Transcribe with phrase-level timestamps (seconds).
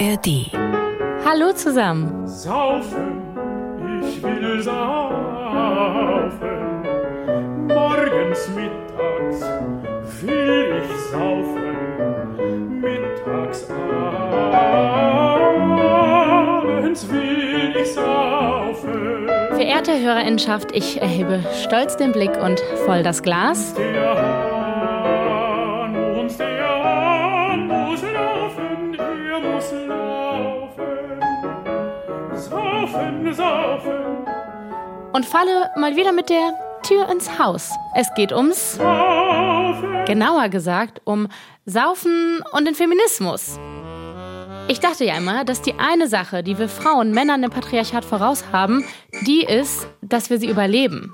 [0.00, 0.50] ARD.
[1.24, 2.26] Hallo zusammen.
[2.26, 3.22] Saufen,
[4.02, 6.38] ich will saufen.
[7.68, 9.40] Morgens, mittags
[10.20, 12.80] will ich saufen.
[12.80, 13.68] Mittags,
[16.10, 19.28] abends will ich saufen.
[19.50, 23.74] Verehrte Hörerinnenschaft, ich erhebe stolz den Blick und voll das Glas.
[23.74, 24.53] Der
[35.14, 37.70] Und falle mal wieder mit der Tür ins Haus.
[37.94, 38.76] Es geht ums,
[40.06, 41.28] genauer gesagt, um
[41.64, 43.60] Saufen und den Feminismus.
[44.66, 48.42] Ich dachte ja immer, dass die eine Sache, die wir Frauen Männern im Patriarchat voraus
[48.50, 48.84] haben,
[49.24, 51.12] die ist, dass wir sie überleben.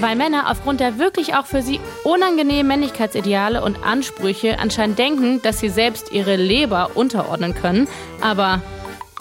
[0.00, 5.60] Weil Männer aufgrund der wirklich auch für sie unangenehmen Männlichkeitsideale und Ansprüche anscheinend denken, dass
[5.60, 7.86] sie selbst ihre Leber unterordnen können.
[8.22, 8.62] Aber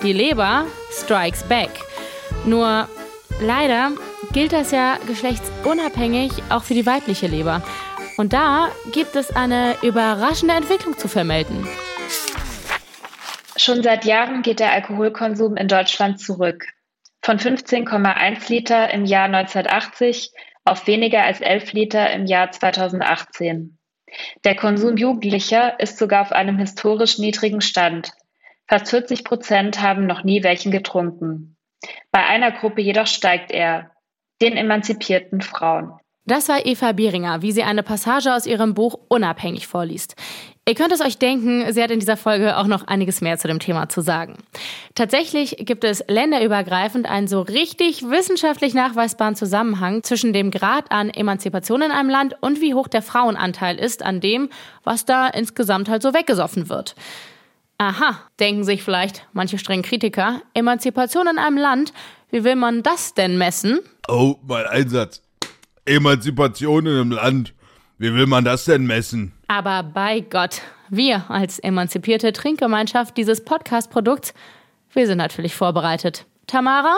[0.03, 1.71] die Leber strikes back.
[2.45, 2.87] Nur
[3.41, 3.91] leider
[4.33, 7.61] gilt das ja geschlechtsunabhängig auch für die weibliche Leber.
[8.17, 11.67] Und da gibt es eine überraschende Entwicklung zu vermelden.
[13.55, 16.65] Schon seit Jahren geht der Alkoholkonsum in Deutschland zurück.
[17.21, 20.31] Von 15,1 Liter im Jahr 1980
[20.65, 23.77] auf weniger als 11 Liter im Jahr 2018.
[24.43, 28.11] Der Konsum Jugendlicher ist sogar auf einem historisch niedrigen Stand.
[28.67, 31.57] Fast 40 Prozent haben noch nie welchen getrunken.
[32.11, 33.91] Bei einer Gruppe jedoch steigt er,
[34.41, 35.99] den emanzipierten Frauen.
[36.25, 40.15] Das war Eva Bieringer, wie sie eine Passage aus ihrem Buch Unabhängig vorliest.
[40.67, 43.47] Ihr könnt es euch denken, sie hat in dieser Folge auch noch einiges mehr zu
[43.47, 44.35] dem Thema zu sagen.
[44.93, 51.81] Tatsächlich gibt es länderübergreifend einen so richtig wissenschaftlich nachweisbaren Zusammenhang zwischen dem Grad an Emanzipation
[51.81, 54.49] in einem Land und wie hoch der Frauenanteil ist an dem,
[54.83, 56.93] was da insgesamt halt so weggesoffen wird.
[57.81, 60.41] Aha, denken sich vielleicht manche strengen Kritiker.
[60.53, 61.93] Emanzipation in einem Land,
[62.29, 63.79] wie will man das denn messen?
[64.09, 65.21] Oh, mein Einsatz.
[65.85, 67.53] Emanzipation in einem Land.
[67.97, 69.31] Wie will man das denn messen?
[69.47, 74.33] Aber bei Gott, wir als emanzipierte Trinkgemeinschaft dieses Podcast-Produkts,
[74.91, 76.25] wir sind natürlich vorbereitet.
[76.47, 76.97] Tamara?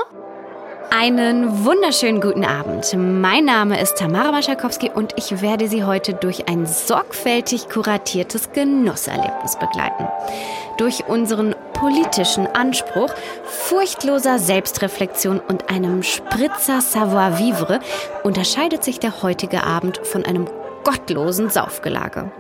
[0.94, 2.94] Einen wunderschönen guten Abend.
[2.98, 9.58] Mein Name ist Tamara Waschakowski und ich werde Sie heute durch ein sorgfältig kuratiertes Genusserlebnis
[9.58, 10.06] begleiten.
[10.78, 13.14] Durch unseren politischen Anspruch,
[13.46, 17.80] furchtloser Selbstreflexion und einem Spritzer Savoir-vivre
[18.24, 20.46] unterscheidet sich der heutige Abend von einem
[20.84, 22.32] gottlosen Saufgelage.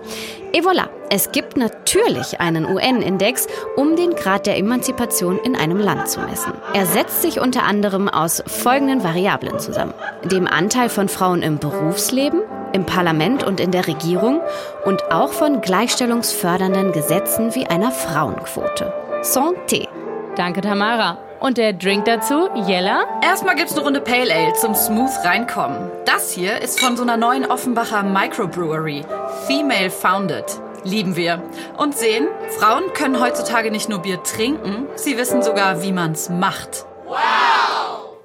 [0.53, 3.47] Et voilà, es gibt natürlich einen UN-Index,
[3.77, 6.53] um den Grad der Emanzipation in einem Land zu messen.
[6.73, 9.93] Er setzt sich unter anderem aus folgenden Variablen zusammen.
[10.25, 12.41] Dem Anteil von Frauen im Berufsleben,
[12.73, 14.41] im Parlament und in der Regierung
[14.85, 18.93] und auch von gleichstellungsfördernden Gesetzen wie einer Frauenquote.
[19.21, 19.87] Santé.
[20.35, 21.17] Danke, Tamara.
[21.41, 23.03] Und der Drink dazu, Jella?
[23.23, 25.89] Erstmal gibt's eine Runde Pale Ale zum smooth reinkommen.
[26.05, 29.03] Das hier ist von so einer neuen Offenbacher Microbrewery.
[29.47, 30.45] Female founded.
[30.83, 31.41] Lieben wir.
[31.77, 32.27] Und sehen,
[32.59, 36.85] Frauen können heutzutage nicht nur Bier trinken, sie wissen sogar, wie man's macht.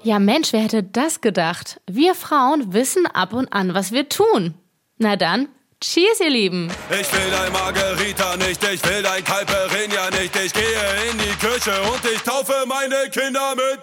[0.03, 1.81] Ja, Mensch, wer hätte das gedacht?
[1.87, 4.53] Wir Frauen wissen ab und an, was wir tun.
[4.99, 5.49] Na dann,
[5.83, 6.69] cheers, ihr Lieben.
[6.89, 10.35] Ich will dein Margarita nicht, ich will dein Caipirinha nicht.
[10.35, 10.63] Ich gehe
[11.11, 13.79] in die Küche und ich taufe meine Kinder mit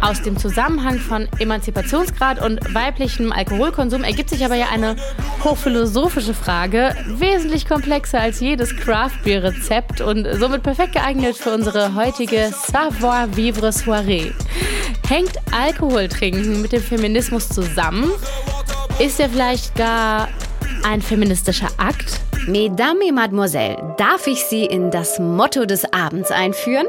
[0.00, 4.96] Aus dem Zusammenhang von Emanzipationsgrad und weiblichem Alkoholkonsum ergibt sich aber ja eine
[5.44, 13.72] hochphilosophische Frage, wesentlich komplexer als jedes Craft-Bier-Rezept und somit perfekt geeignet für unsere heutige Savoir-vivre
[13.72, 14.32] Soiree.
[15.08, 18.10] Hängt Alkohol trinken mit dem Feminismus zusammen?
[18.98, 20.28] Ist er vielleicht gar
[20.84, 22.20] ein feministischer Akt?
[22.46, 26.86] Mesdames et Mademoiselles, darf ich Sie in das Motto des Abends einführen?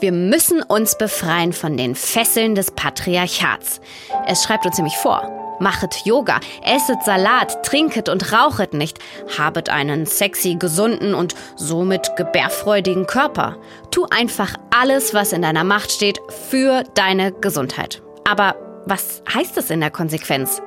[0.00, 3.80] Wir müssen uns befreien von den Fesseln des Patriarchats.
[4.26, 5.56] Es schreibt uns nämlich vor.
[5.58, 8.98] Machet Yoga, esset Salat, trinket und rauchet nicht,
[9.38, 13.56] habet einen sexy, gesunden und somit gebärfreudigen Körper.
[13.90, 16.18] Tu einfach alles, was in deiner Macht steht,
[16.50, 18.02] für deine Gesundheit.
[18.28, 18.54] Aber
[18.86, 20.62] was heißt es in der Konsequenz?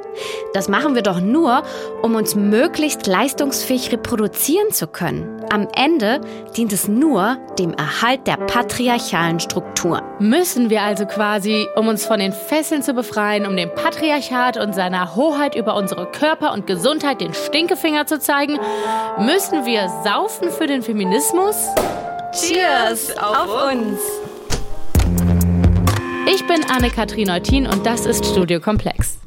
[0.54, 1.64] Das machen wir doch nur,
[2.02, 5.42] um uns möglichst leistungsfähig reproduzieren zu können.
[5.52, 6.22] Am Ende
[6.56, 10.02] dient es nur dem Erhalt der patriarchalen Struktur.
[10.20, 14.74] Müssen wir also quasi, um uns von den Fesseln zu befreien, um dem Patriarchat und
[14.74, 18.60] seiner Hoheit über unsere Körper und Gesundheit den Stinkefinger zu zeigen,
[19.20, 21.56] müssen wir saufen für den Feminismus?
[22.34, 24.23] Cheers auf uns!
[26.26, 29.20] Ich bin Anne-Kathrin Eutin und das ist Studio Komplex.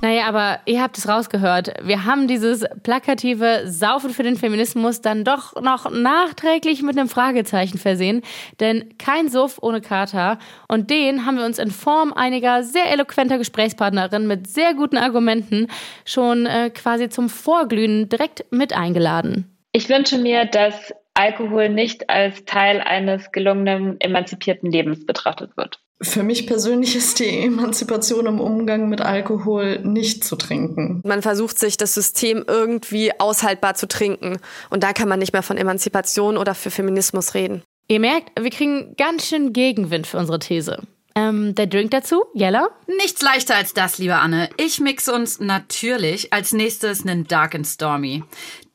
[0.00, 1.74] Naja, aber ihr habt es rausgehört.
[1.82, 7.78] Wir haben dieses plakative Saufen für den Feminismus dann doch noch nachträglich mit einem Fragezeichen
[7.78, 8.22] versehen.
[8.60, 10.38] Denn kein Suff ohne Kater.
[10.68, 15.68] Und den haben wir uns in Form einiger sehr eloquenter Gesprächspartnerinnen mit sehr guten Argumenten
[16.06, 19.50] schon äh, quasi zum Vorglühen direkt mit eingeladen.
[19.72, 25.80] Ich wünsche mir, dass Alkohol nicht als Teil eines gelungenen, emanzipierten Lebens betrachtet wird.
[26.02, 31.00] Für mich persönlich ist die Emanzipation im Umgang mit Alkohol nicht zu trinken.
[31.04, 34.38] Man versucht sich das System irgendwie aushaltbar zu trinken.
[34.70, 37.62] Und da kann man nicht mehr von Emanzipation oder für Feminismus reden.
[37.86, 40.82] Ihr merkt, wir kriegen ganz schön Gegenwind für unsere These.
[41.16, 42.68] Ähm, der Drink dazu, Jella?
[42.98, 44.48] Nichts leichter als das, liebe Anne.
[44.56, 48.24] Ich mixe uns natürlich als nächstes einen Dark and Stormy.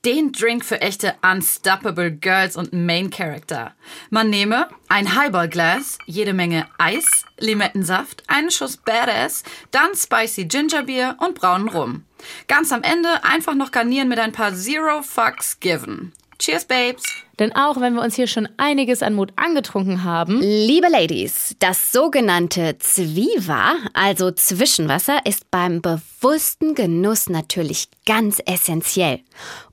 [0.06, 3.76] Den Drink für echte Unstoppable Girls und Main Character.
[4.10, 11.36] Man nehme ein Highball-Glas, jede Menge Eis, Limettensaft, einen Schuss Badass, dann Spicy Gingerbeer und
[11.36, 12.06] braunen Rum.
[12.48, 16.14] Ganz am Ende einfach noch garnieren mit ein paar Zero Fucks Given.
[16.38, 17.04] Cheers, Babes!
[17.40, 21.94] Denn auch wenn wir uns hier schon einiges an Mut angetrunken haben, Liebe Ladies, das
[21.94, 29.22] sogenannte Zwiewa, also Zwischenwasser, ist beim bewussten Genuss natürlich ganz essentiell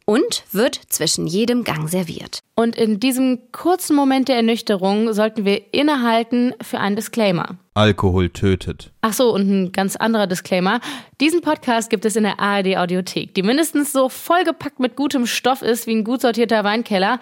[0.04, 2.38] und wird zwischen jedem Gang serviert.
[2.54, 7.56] und in diesem kurzen Moment der Ernüchterung sollten wir innehalten für einen Disclaimer.
[7.74, 8.92] Alkohol tötet.
[9.02, 10.80] Ach so, und ein ganz anderer Disclaimer.
[11.20, 15.60] Diesen Podcast gibt es in der ARD Audiothek, die mindestens so vollgepackt mit gutem Stoff
[15.60, 17.18] ist wie ein gut sortierter Weinkeller,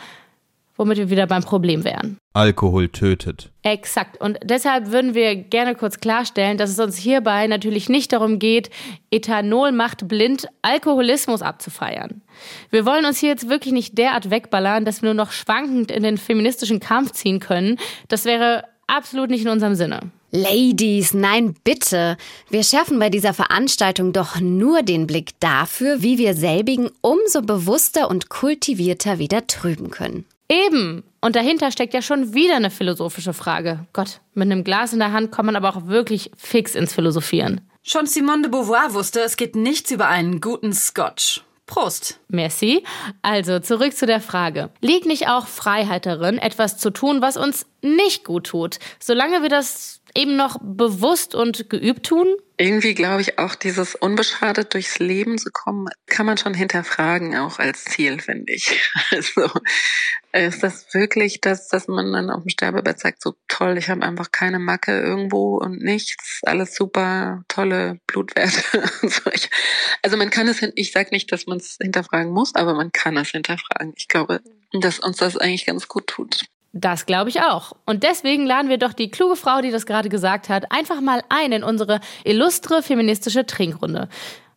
[0.76, 2.18] womit wir wieder beim Problem wären.
[2.32, 3.50] Alkohol tötet.
[3.62, 4.20] Exakt.
[4.20, 8.70] Und deshalb würden wir gerne kurz klarstellen, dass es uns hierbei natürlich nicht darum geht,
[9.10, 12.22] Ethanol macht blind Alkoholismus abzufeiern.
[12.70, 16.02] Wir wollen uns hier jetzt wirklich nicht derart wegballern, dass wir nur noch schwankend in
[16.02, 17.78] den feministischen Kampf ziehen können.
[18.08, 20.00] Das wäre absolut nicht in unserem Sinne.
[20.36, 22.16] Ladies, nein, bitte.
[22.50, 28.10] Wir schärfen bei dieser Veranstaltung doch nur den Blick dafür, wie wir selbigen umso bewusster
[28.10, 30.24] und kultivierter wieder trüben können.
[30.48, 31.02] Eben.
[31.20, 33.86] Und dahinter steckt ja schon wieder eine philosophische Frage.
[33.92, 37.62] Gott, mit einem Glas in der Hand kommt man aber auch wirklich fix ins Philosophieren.
[37.82, 41.42] Schon Simone de Beauvoir wusste, es geht nichts über einen guten Scotch.
[41.66, 42.20] Prost!
[42.28, 42.84] Merci.
[43.22, 44.70] Also zurück zu der Frage.
[44.80, 49.48] Liegt nicht auch Freiheit darin, etwas zu tun, was uns nicht gut tut, solange wir
[49.48, 52.26] das eben noch bewusst und geübt tun?
[52.56, 57.58] Irgendwie glaube ich auch, dieses unbeschadet durchs Leben zu kommen, kann man schon hinterfragen, auch
[57.58, 58.80] als Ziel, finde ich.
[59.10, 59.50] Also
[60.32, 64.02] ist das wirklich das, dass man dann auf dem Sterbebett sagt, so toll, ich habe
[64.02, 68.62] einfach keine Macke irgendwo und nichts, alles super, tolle Blutwerte.
[69.02, 69.30] so.
[70.02, 73.16] Also man kann es, ich sage nicht, dass man es hinterfragen muss, aber man kann
[73.16, 73.94] es hinterfragen.
[73.96, 74.40] Ich glaube,
[74.72, 76.46] dass uns das eigentlich ganz gut tut.
[76.76, 77.72] Das glaube ich auch.
[77.86, 81.22] Und deswegen laden wir doch die kluge Frau, die das gerade gesagt hat, einfach mal
[81.28, 84.08] ein in unsere illustre feministische Trinkrunde.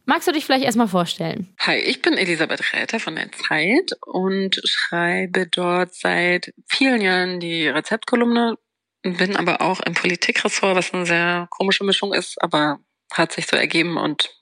[0.05, 1.53] Magst du dich vielleicht erstmal vorstellen?
[1.59, 7.67] Hi, ich bin Elisabeth Räther von der Zeit und schreibe dort seit vielen Jahren die
[7.67, 8.55] Rezeptkolumne,
[9.03, 12.79] bin aber auch im Politikressort, was eine sehr komische Mischung ist, aber
[13.13, 14.36] hat sich so ergeben und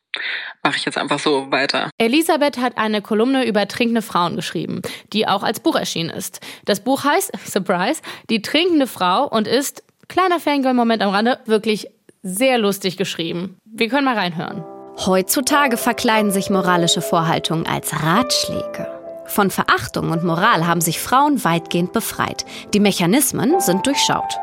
[0.64, 1.90] mache ich jetzt einfach so weiter.
[1.98, 4.82] Elisabeth hat eine Kolumne über trinkende Frauen geschrieben,
[5.14, 6.40] die auch als Buch erschienen ist.
[6.66, 11.88] Das Buch heißt, Surprise, Die trinkende Frau und ist, kleiner Fangirl-Moment am Rande, wirklich
[12.24, 13.58] sehr lustig geschrieben.
[13.66, 14.64] Wir können mal reinhören.
[15.06, 18.88] Heutzutage verkleiden sich moralische Vorhaltungen als Ratschläge.
[19.28, 22.46] Von Verachtung und Moral haben sich Frauen weitgehend befreit.
[22.74, 24.38] Die Mechanismen sind durchschaut.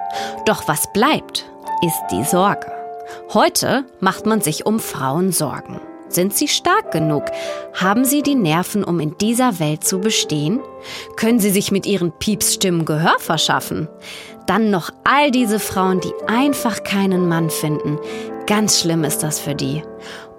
[0.45, 1.47] Doch was bleibt,
[1.83, 2.82] ist die Sorge.
[3.33, 5.81] Heute macht man sich um Frauen Sorgen.
[6.09, 7.25] Sind sie stark genug?
[7.73, 10.61] Haben sie die Nerven, um in dieser Welt zu bestehen?
[11.16, 13.88] Können sie sich mit ihren Piepsstimmen Gehör verschaffen?
[14.47, 17.99] Dann noch all diese Frauen, die einfach keinen Mann finden.
[18.47, 19.83] Ganz schlimm ist das für die.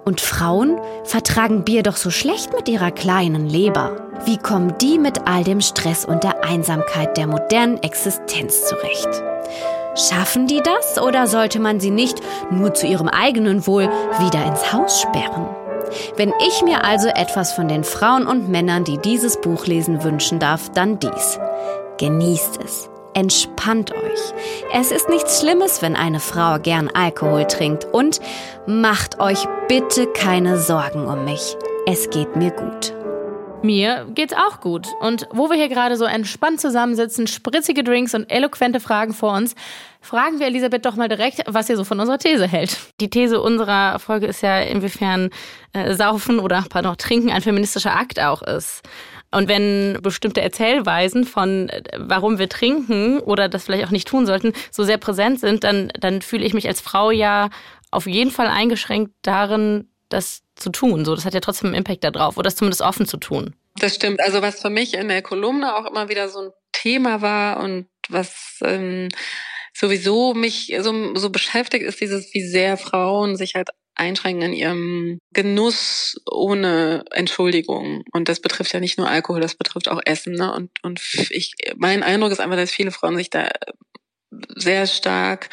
[0.04, 3.96] Und Frauen vertragen Bier doch so schlecht mit ihrer kleinen Leber.
[4.26, 9.33] Wie kommen die mit all dem Stress und der Einsamkeit der modernen Existenz zurecht?
[9.94, 12.20] Schaffen die das oder sollte man sie nicht
[12.50, 15.46] nur zu ihrem eigenen Wohl wieder ins Haus sperren?
[16.16, 20.38] Wenn ich mir also etwas von den Frauen und Männern, die dieses Buch lesen, wünschen
[20.40, 21.38] darf, dann dies.
[21.98, 22.90] Genießt es.
[23.14, 24.34] Entspannt euch.
[24.72, 27.86] Es ist nichts Schlimmes, wenn eine Frau gern Alkohol trinkt.
[27.92, 28.20] Und
[28.66, 31.56] macht euch bitte keine Sorgen um mich.
[31.86, 32.92] Es geht mir gut.
[33.64, 34.88] Mir geht's auch gut.
[35.00, 39.54] Und wo wir hier gerade so entspannt zusammensitzen, spritzige Drinks und eloquente Fragen vor uns,
[40.02, 42.76] fragen wir Elisabeth doch mal direkt, was ihr so von unserer These hält.
[43.00, 45.30] Die These unserer Folge ist ja, inwiefern
[45.72, 48.82] äh, Saufen oder pardon, Trinken ein feministischer Akt auch ist.
[49.30, 54.26] Und wenn bestimmte Erzählweisen von, äh, warum wir trinken oder das vielleicht auch nicht tun
[54.26, 57.48] sollten, so sehr präsent sind, dann, dann fühle ich mich als Frau ja
[57.90, 61.04] auf jeden Fall eingeschränkt darin, das zu tun.
[61.04, 63.54] So, das hat ja trotzdem einen Impact darauf, oder das zumindest offen zu tun.
[63.76, 64.20] Das stimmt.
[64.20, 67.86] Also was für mich in der Kolumne auch immer wieder so ein Thema war und
[68.08, 69.08] was ähm,
[69.72, 75.18] sowieso mich so, so beschäftigt, ist dieses, wie sehr Frauen sich halt einschränken in ihrem
[75.32, 78.02] Genuss ohne Entschuldigung.
[78.12, 80.34] Und das betrifft ja nicht nur Alkohol, das betrifft auch Essen.
[80.34, 80.52] Ne?
[80.52, 83.48] Und, und ich, mein Eindruck ist einfach, dass viele Frauen sich da
[84.56, 85.48] sehr stark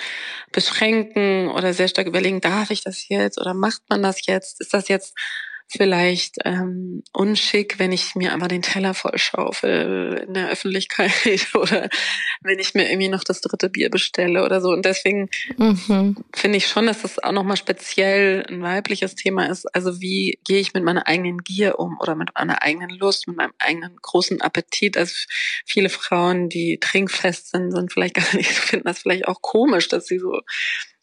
[0.51, 4.61] beschränken oder sehr stark überlegen, darf ich das jetzt oder macht man das jetzt?
[4.61, 5.13] Ist das jetzt
[5.71, 11.11] vielleicht ähm, unschick, wenn ich mir einmal den Teller vollschaufel in der Öffentlichkeit
[11.55, 11.89] oder
[12.41, 14.69] wenn ich mir irgendwie noch das dritte Bier bestelle oder so.
[14.69, 16.17] Und deswegen mhm.
[16.33, 19.65] finde ich schon, dass das auch nochmal speziell ein weibliches Thema ist.
[19.73, 23.37] Also wie gehe ich mit meiner eigenen Gier um oder mit meiner eigenen Lust, mit
[23.37, 24.97] meinem eigenen großen Appetit.
[24.97, 25.15] Also
[25.65, 30.05] viele Frauen, die trinkfest sind, sind vielleicht gar nicht finden das vielleicht auch komisch, dass
[30.05, 30.39] sie so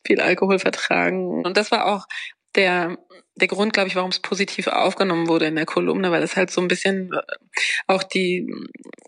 [0.04, 1.44] viel Alkohol vertragen.
[1.44, 2.06] Und das war auch
[2.54, 2.98] der,
[3.36, 6.50] der Grund, glaube ich, warum es positiv aufgenommen wurde in der Kolumne, weil es halt
[6.50, 7.20] so ein bisschen äh,
[7.86, 8.46] auch die,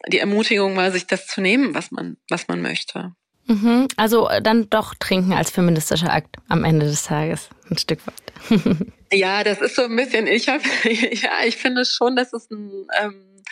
[0.09, 3.13] die Ermutigung war, sich das zu nehmen, was man, was man möchte.
[3.47, 8.01] Mhm, also äh, dann doch trinken als feministischer Akt am Ende des Tages, ein Stück
[8.07, 8.77] weit.
[9.13, 12.87] ja, das ist so ein bisschen, ich habe, ja, ich finde schon, dass es ein,
[13.01, 13.43] ähm,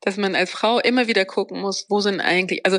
[0.00, 2.78] dass man als Frau immer wieder gucken muss, wo sind eigentlich, also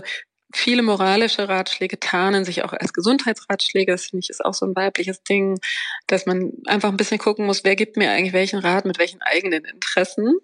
[0.56, 3.92] viele moralische Ratschläge tarnen sich auch als Gesundheitsratschläge.
[3.92, 5.60] Das finde ich ist auch so ein weibliches Ding,
[6.08, 9.22] dass man einfach ein bisschen gucken muss, wer gibt mir eigentlich welchen Rat mit welchen
[9.22, 10.36] eigenen Interessen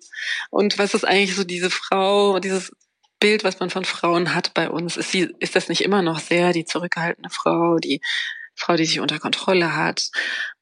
[0.50, 2.72] und was ist eigentlich so diese Frau, dieses
[3.20, 4.98] Bild, was man von Frauen hat bei uns.
[4.98, 8.02] Ist, sie, ist das nicht immer noch sehr die zurückgehaltene Frau, die
[8.56, 10.10] Frau, die sich unter Kontrolle hat?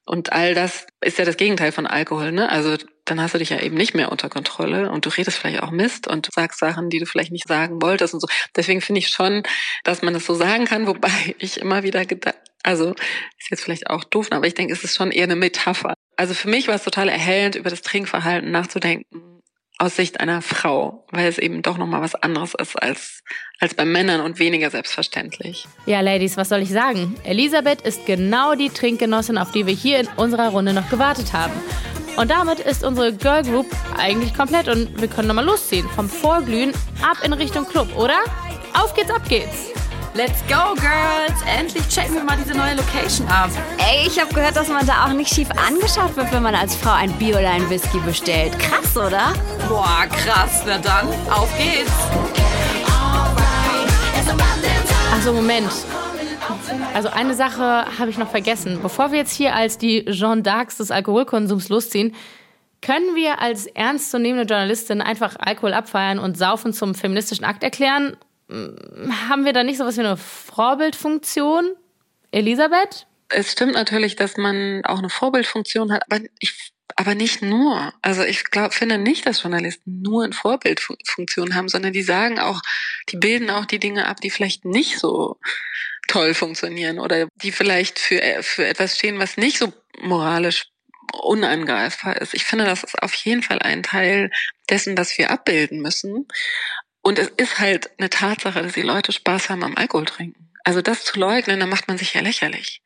[0.05, 2.49] Und all das ist ja das Gegenteil von Alkohol, ne?
[2.49, 2.77] Also
[3.09, 5.71] dann hast du dich ja eben nicht mehr unter Kontrolle und du redest vielleicht auch
[5.71, 8.27] Mist und sagst Sachen, die du vielleicht nicht sagen wolltest und so.
[8.55, 9.43] Deswegen finde ich schon,
[9.83, 12.91] dass man das so sagen kann, wobei ich immer wieder gedacht, also
[13.37, 15.93] ist jetzt vielleicht auch doof, aber ich denke, es ist schon eher eine Metapher.
[16.17, 19.39] Also für mich war es total erhellend, über das Trinkverhalten nachzudenken
[19.79, 23.23] aus Sicht einer Frau, weil es eben doch nochmal was anderes ist als,
[23.61, 25.67] als bei Männern und weniger selbstverständlich.
[25.85, 27.15] Ja, Ladies, was soll ich sagen?
[27.23, 31.53] Elisabeth ist genau die Trinkgenossin, auf die wir hier in unserer Runde noch gewartet haben.
[32.19, 33.65] Und damit ist unsere Girl Group
[33.97, 35.87] eigentlich komplett und wir können nochmal losziehen.
[35.95, 38.17] Vom Vorglühen ab in Richtung Club, oder?
[38.73, 39.69] Auf geht's, ab geht's!
[40.15, 41.41] Let's go, Girls!
[41.57, 43.49] Endlich checken wir mal diese neue Location ab.
[43.77, 46.75] Ey, ich habe gehört, dass man da auch nicht schief angeschaut wird, wenn man als
[46.75, 48.51] Frau ein Bier oder ein Whisky bestellt.
[48.59, 49.31] Krass, oder?
[49.69, 50.63] Boah, krass.
[50.67, 51.89] Na dann, auf geht's.
[55.13, 55.71] Also Moment.
[56.93, 58.79] Also eine Sache habe ich noch vergessen.
[58.81, 62.15] Bevor wir jetzt hier als die Jeanne d'Arcs des Alkoholkonsums losziehen,
[62.81, 68.17] können wir als ernstzunehmende Journalistin einfach Alkohol abfeiern und Saufen zum feministischen Akt erklären?
[69.29, 71.75] haben wir da nicht so was wie eine Vorbildfunktion?
[72.31, 73.05] Elisabeth?
[73.29, 77.93] Es stimmt natürlich, dass man auch eine Vorbildfunktion hat, aber ich aber nicht nur.
[78.01, 82.61] Also ich glaube, finde nicht, dass Journalisten nur eine Vorbildfunktion haben, sondern die sagen auch,
[83.09, 85.37] die bilden auch die Dinge ab, die vielleicht nicht so
[86.09, 90.65] toll funktionieren oder die vielleicht für, für etwas stehen, was nicht so moralisch
[91.13, 92.33] unangreifbar ist.
[92.33, 94.31] Ich finde, das ist auf jeden Fall ein Teil
[94.69, 96.27] dessen, was wir abbilden müssen.
[97.01, 100.51] Und es ist halt eine Tatsache, dass die Leute Spaß haben am Alkohol trinken.
[100.63, 102.81] Also das zu leugnen, dann macht man sich ja lächerlich.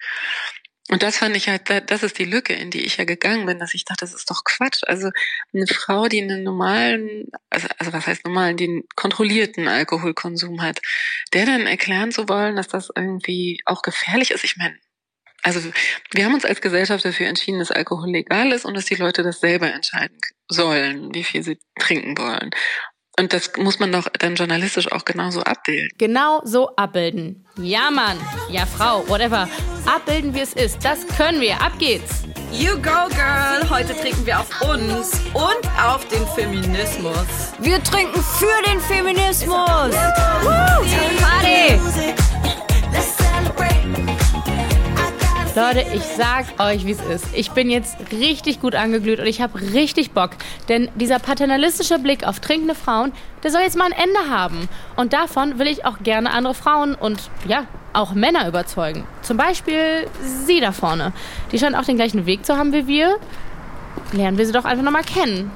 [0.90, 3.58] Und das fand ich halt, das ist die Lücke, in die ich ja gegangen bin,
[3.58, 4.82] dass ich dachte, das ist doch Quatsch.
[4.86, 5.12] Also
[5.54, 10.82] eine Frau, die einen normalen, also, also was heißt normalen, einen kontrollierten Alkoholkonsum hat,
[11.32, 14.44] der dann erklären zu wollen, dass das irgendwie auch gefährlich ist.
[14.44, 14.78] Ich meine,
[15.42, 15.62] also
[16.12, 19.24] wir haben uns als Gesellschaft dafür entschieden, dass Alkohol legal ist und dass die Leute
[19.24, 20.18] das selber entscheiden
[20.50, 22.52] sollen, wie viel sie trinken wollen.
[23.18, 25.90] Und das muss man doch dann journalistisch auch genauso abbilden.
[25.98, 27.43] Genau so abbilden.
[27.58, 28.18] Ja, Mann.
[28.50, 29.08] Ja, Frau.
[29.08, 29.48] Whatever.
[29.86, 30.84] Abbilden, wie es ist.
[30.84, 31.62] Das können wir.
[31.62, 32.24] Ab geht's.
[32.52, 33.70] You go, girl.
[33.70, 37.54] Heute trinken wir auf uns und auf den Feminismus.
[37.60, 39.48] Wir trinken für den Feminismus.
[39.50, 40.84] Woo!
[41.22, 41.80] Party!
[45.56, 47.28] Leute, ich sag euch, wie es ist.
[47.36, 50.32] Ich bin jetzt richtig gut angeglüht und ich habe richtig Bock.
[50.68, 53.12] Denn dieser paternalistische Blick auf trinkende Frauen,
[53.44, 54.68] der soll jetzt mal ein Ende haben.
[54.96, 59.04] Und davon will ich auch gerne andere Frauen und ja, auch Männer überzeugen.
[59.22, 61.14] Zum Beispiel sie da vorne.
[61.52, 63.18] Die scheint auch den gleichen Weg zu haben wie wir.
[64.12, 65.52] Lernen wir sie doch einfach nochmal kennen.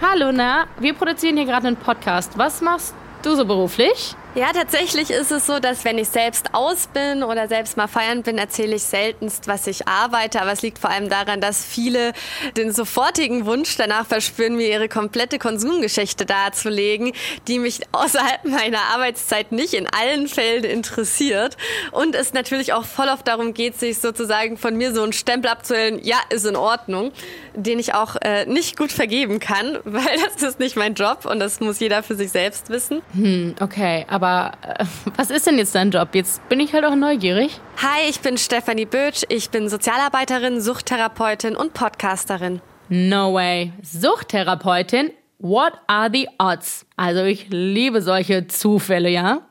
[0.00, 2.38] Hallo, na, wir produzieren hier gerade einen Podcast.
[2.38, 4.16] Was machst du so beruflich?
[4.36, 8.24] Ja, tatsächlich ist es so, dass wenn ich selbst aus bin oder selbst mal feiern
[8.24, 10.42] bin, erzähle ich seltenst, was ich arbeite.
[10.42, 12.12] Aber es liegt vor allem daran, dass viele
[12.56, 17.12] den sofortigen Wunsch danach verspüren, mir ihre komplette Konsumgeschichte darzulegen,
[17.46, 21.56] die mich außerhalb meiner Arbeitszeit nicht in allen Fällen interessiert.
[21.92, 25.48] Und es natürlich auch voll oft darum geht, sich sozusagen von mir so einen Stempel
[25.48, 27.12] abzuhellen, ja, ist in Ordnung,
[27.54, 31.38] den ich auch äh, nicht gut vergeben kann, weil das ist nicht mein Job und
[31.38, 33.00] das muss jeder für sich selbst wissen.
[33.12, 34.84] Hm, okay, aber aber äh,
[35.16, 36.14] was ist denn jetzt dein Job?
[36.14, 37.60] Jetzt bin ich halt auch neugierig.
[37.82, 39.24] Hi, ich bin Stefanie Bötsch.
[39.28, 42.60] Ich bin Sozialarbeiterin, Suchttherapeutin und Podcasterin.
[42.88, 43.72] No way.
[43.82, 45.10] Suchttherapeutin?
[45.38, 46.86] What are the odds?
[46.96, 49.42] Also ich liebe solche Zufälle, ja?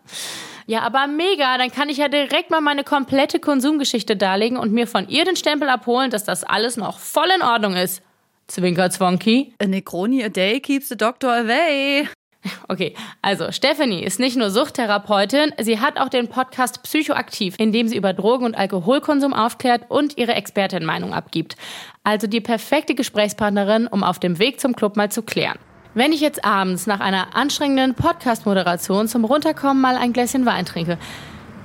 [0.66, 4.88] Ja, aber mega, dann kann ich ja direkt mal meine komplette Konsumgeschichte darlegen und mir
[4.88, 8.02] von ihr den Stempel abholen, dass das alles noch voll in Ordnung ist.
[8.48, 9.54] Zwinker Zwonky.
[9.62, 12.08] A Necroni a day keeps the doctor away.
[12.68, 17.88] Okay, also Stephanie ist nicht nur Suchttherapeutin, sie hat auch den Podcast Psychoaktiv, in dem
[17.88, 21.56] sie über Drogen- und Alkoholkonsum aufklärt und ihre Expertin-Meinung abgibt.
[22.04, 25.58] Also die perfekte Gesprächspartnerin, um auf dem Weg zum Club mal zu klären.
[25.94, 30.98] Wenn ich jetzt abends nach einer anstrengenden Podcast-Moderation zum Runterkommen mal ein Gläschen Wein trinke,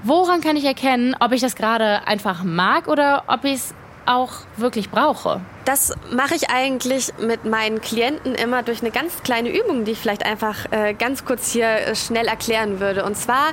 [0.03, 3.75] woran kann ich erkennen, ob ich das gerade einfach mag oder ob ich es
[4.09, 5.41] auch wirklich brauche?
[5.65, 9.99] Das mache ich eigentlich mit meinen Klienten immer durch eine ganz kleine Übung, die ich
[9.99, 13.05] vielleicht einfach äh, ganz kurz hier äh, schnell erklären würde.
[13.05, 13.53] Und zwar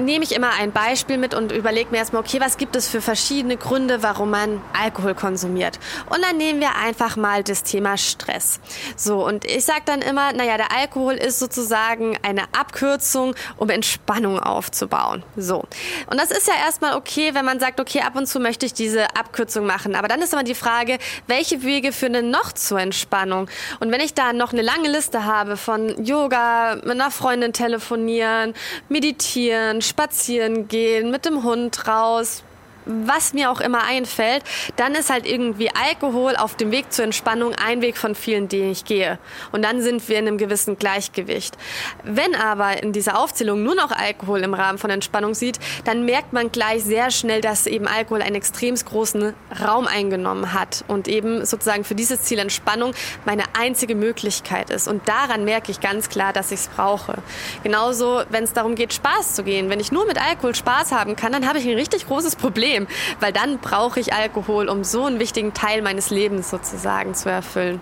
[0.00, 3.00] nehme ich immer ein Beispiel mit und überlege mir erstmal, okay, was gibt es für
[3.00, 5.78] verschiedene Gründe, warum man Alkohol konsumiert?
[6.08, 8.60] Und dann nehmen wir einfach mal das Thema Stress.
[8.96, 14.38] So, und ich sage dann immer, naja, der Alkohol ist sozusagen eine Abkürzung, um Entspannung
[14.38, 15.22] aufzubauen.
[15.36, 15.64] So.
[16.10, 18.74] Und das ist ja erstmal okay, wenn man sagt, okay, ab und zu möchte ich
[18.74, 19.94] diese Abkürzung machen.
[19.94, 23.48] Aber dann ist immer die Frage, welche Wege führen denn noch zur Entspannung?
[23.80, 28.54] Und wenn ich da noch eine lange Liste habe von Yoga, mit einer Freundin telefonieren,
[28.88, 32.42] meditieren, spazieren gehen, mit dem Hund raus,
[32.84, 34.42] was mir auch immer einfällt,
[34.76, 38.70] dann ist halt irgendwie Alkohol auf dem Weg zur Entspannung ein Weg von vielen, den
[38.70, 39.18] ich gehe.
[39.52, 41.56] Und dann sind wir in einem gewissen Gleichgewicht.
[42.02, 46.32] Wenn aber in dieser Aufzählung nur noch Alkohol im Rahmen von Entspannung sieht, dann merkt
[46.32, 51.44] man gleich sehr schnell, dass eben Alkohol einen extrem großen Raum eingenommen hat und eben
[51.44, 54.88] sozusagen für dieses Ziel Entspannung meine einzige Möglichkeit ist.
[54.88, 57.18] Und daran merke ich ganz klar, dass ich es brauche.
[57.62, 59.68] Genauso, wenn es darum geht, Spaß zu gehen.
[59.68, 62.71] Wenn ich nur mit Alkohol Spaß haben kann, dann habe ich ein richtig großes Problem
[62.72, 62.86] Problem,
[63.20, 67.80] weil dann brauche ich Alkohol, um so einen wichtigen Teil meines Lebens sozusagen zu erfüllen.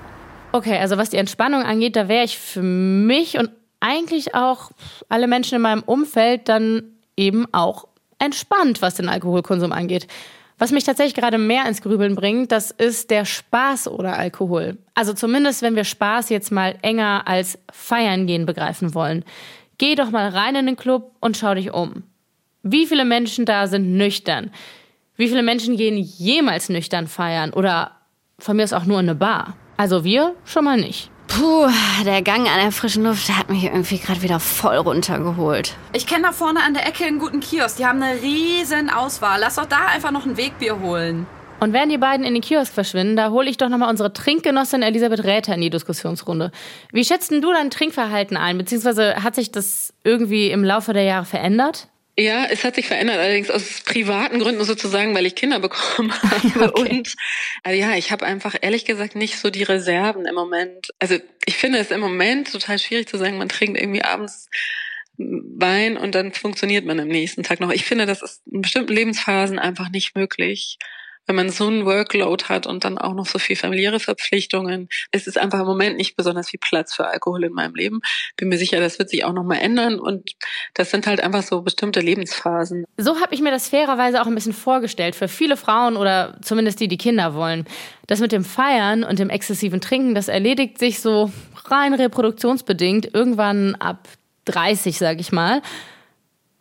[0.53, 4.71] Okay, also was die Entspannung angeht, da wäre ich für mich und eigentlich auch
[5.09, 6.83] alle Menschen in meinem Umfeld dann
[7.17, 7.87] eben auch
[8.19, 10.07] entspannt, was den Alkoholkonsum angeht.
[10.59, 14.77] Was mich tatsächlich gerade mehr ins Grübeln bringt, das ist der Spaß oder Alkohol.
[14.95, 19.25] Also zumindest, wenn wir Spaß jetzt mal enger als Feiern gehen begreifen wollen.
[19.79, 22.03] Geh doch mal rein in den Club und schau dich um.
[22.63, 24.51] Wie viele Menschen da sind nüchtern?
[25.21, 27.91] Wie viele Menschen gehen jemals nüchtern feiern oder
[28.39, 29.55] von mir ist auch nur in eine Bar?
[29.77, 31.11] Also wir schon mal nicht.
[31.29, 31.69] Puh,
[32.07, 35.77] der Gang an der frischen Luft hat mich irgendwie gerade wieder voll runtergeholt.
[35.93, 37.77] Ich kenne da vorne an der Ecke einen guten Kiosk.
[37.77, 39.41] Die haben eine riesen Auswahl.
[39.41, 41.27] Lass doch da einfach noch ein Wegbier holen.
[41.61, 44.81] Und während die beiden in den Kiosk verschwinden, da hole ich doch nochmal unsere Trinkgenossin
[44.81, 46.51] Elisabeth Räther in die Diskussionsrunde.
[46.93, 48.57] Wie schätzt denn du dein Trinkverhalten ein?
[48.57, 51.90] Beziehungsweise hat sich das irgendwie im Laufe der Jahre verändert?
[52.19, 56.75] Ja, es hat sich verändert, allerdings aus privaten Gründen sozusagen, weil ich Kinder bekommen habe.
[56.75, 56.91] Okay.
[56.91, 57.15] Und
[57.63, 60.91] also ja, ich habe einfach ehrlich gesagt nicht so die Reserven im Moment.
[60.99, 64.49] Also ich finde es im Moment total schwierig zu sagen, man trinkt irgendwie abends
[65.17, 67.71] Wein und dann funktioniert man am nächsten Tag noch.
[67.71, 70.79] Ich finde, das ist in bestimmten Lebensphasen einfach nicht möglich
[71.27, 75.27] wenn man so einen Workload hat und dann auch noch so viel familiäre Verpflichtungen, es
[75.27, 78.01] ist einfach im Moment nicht besonders viel Platz für Alkohol in meinem Leben.
[78.37, 80.33] Bin mir sicher, das wird sich auch nochmal ändern und
[80.75, 82.85] das sind halt einfach so bestimmte Lebensphasen.
[82.97, 86.81] So habe ich mir das fairerweise auch ein bisschen vorgestellt für viele Frauen oder zumindest
[86.81, 87.65] die, die Kinder wollen.
[88.07, 91.31] Das mit dem Feiern und dem exzessiven Trinken, das erledigt sich so
[91.67, 94.09] rein reproduktionsbedingt irgendwann ab
[94.47, 95.63] 30, sag ich mal.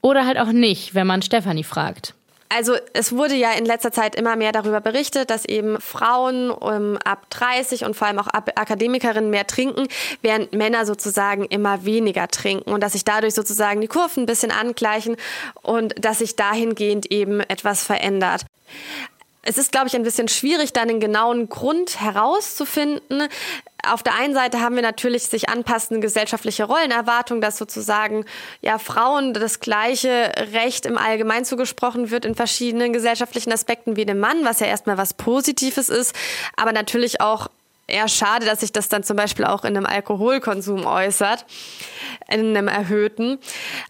[0.01, 2.13] Oder halt auch nicht, wenn man Stefanie fragt.
[2.51, 6.97] Also es wurde ja in letzter Zeit immer mehr darüber berichtet, dass eben Frauen um,
[6.97, 9.87] ab 30 und vor allem auch Akademikerinnen mehr trinken,
[10.23, 14.51] während Männer sozusagen immer weniger trinken und dass sich dadurch sozusagen die Kurven ein bisschen
[14.51, 15.15] angleichen
[15.61, 18.45] und dass sich dahingehend eben etwas verändert.
[19.43, 23.27] Es ist, glaube ich, ein bisschen schwierig, dann den genauen Grund herauszufinden.
[23.87, 28.25] Auf der einen Seite haben wir natürlich sich anpassende gesellschaftliche Rollenerwartungen, dass sozusagen
[28.61, 34.19] ja Frauen das gleiche Recht im Allgemeinen zugesprochen wird in verschiedenen gesellschaftlichen Aspekten wie dem
[34.19, 36.13] Mann, was ja erstmal was Positives ist,
[36.57, 37.47] aber natürlich auch
[37.89, 41.45] eher schade, dass sich das dann zum Beispiel auch in einem Alkoholkonsum äußert,
[42.27, 43.39] in einem erhöhten.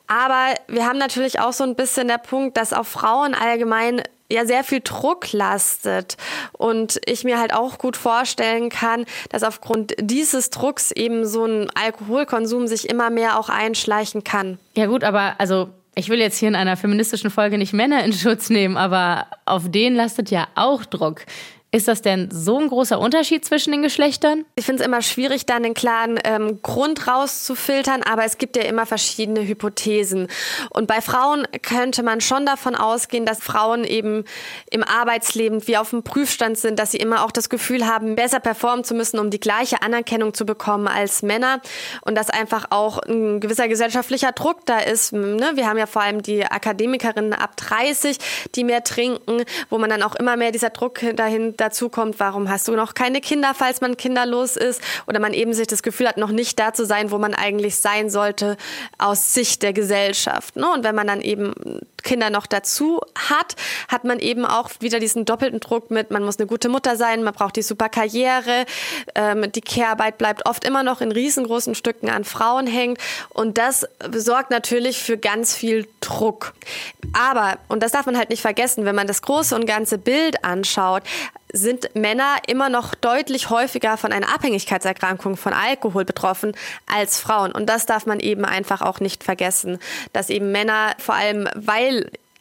[0.07, 4.45] Aber wir haben natürlich auch so ein bisschen der Punkt, dass auf Frauen allgemein ja
[4.45, 6.17] sehr viel Druck lastet
[6.53, 11.69] und ich mir halt auch gut vorstellen kann, dass aufgrund dieses Drucks eben so ein
[11.73, 14.59] Alkoholkonsum sich immer mehr auch einschleichen kann.
[14.75, 18.13] Ja gut, aber also ich will jetzt hier in einer feministischen Folge nicht Männer in
[18.13, 21.25] Schutz nehmen, aber auf denen lastet ja auch Druck.
[21.71, 24.43] Ist das denn so ein großer Unterschied zwischen den Geschlechtern?
[24.55, 28.63] Ich finde es immer schwierig, dann den klaren ähm, Grund rauszufiltern, aber es gibt ja
[28.63, 30.29] immer verschiedene Hypothesen.
[30.71, 34.23] Und bei Frauen könnte man schon davon ausgehen, dass Frauen eben
[34.71, 38.39] im Arbeitsleben wie auf dem Prüfstand sind, dass sie immer auch das Gefühl haben, besser
[38.39, 41.61] performen zu müssen, um die gleiche Anerkennung zu bekommen als Männer.
[42.01, 45.13] Und dass einfach auch ein gewisser gesellschaftlicher Druck da ist.
[45.13, 45.51] Ne?
[45.53, 48.17] Wir haben ja vor allem die Akademikerinnen ab 30,
[48.55, 52.49] die mehr trinken, wo man dann auch immer mehr dieser Druck dahin dazu kommt, warum
[52.49, 56.07] hast du noch keine Kinder, falls man kinderlos ist oder man eben sich das Gefühl
[56.07, 58.57] hat, noch nicht da zu sein, wo man eigentlich sein sollte
[58.97, 60.55] aus Sicht der Gesellschaft.
[60.55, 60.71] Ne?
[60.71, 61.53] Und wenn man dann eben
[62.03, 63.55] Kinder noch dazu hat,
[63.87, 67.23] hat man eben auch wieder diesen doppelten Druck mit, man muss eine gute Mutter sein,
[67.23, 68.65] man braucht die super Karriere,
[69.15, 73.87] ähm, die Care-Arbeit bleibt oft immer noch in riesengroßen Stücken an Frauen hängt und das
[74.13, 76.53] sorgt natürlich für ganz viel Druck.
[77.13, 80.43] Aber, und das darf man halt nicht vergessen, wenn man das große und ganze Bild
[80.43, 81.03] anschaut,
[81.51, 86.53] sind Männer immer noch deutlich häufiger von einer Abhängigkeitserkrankung von Alkohol betroffen
[86.85, 87.51] als Frauen.
[87.51, 89.79] Und das darf man eben einfach auch nicht vergessen,
[90.13, 91.88] dass eben Männer vor allem, weil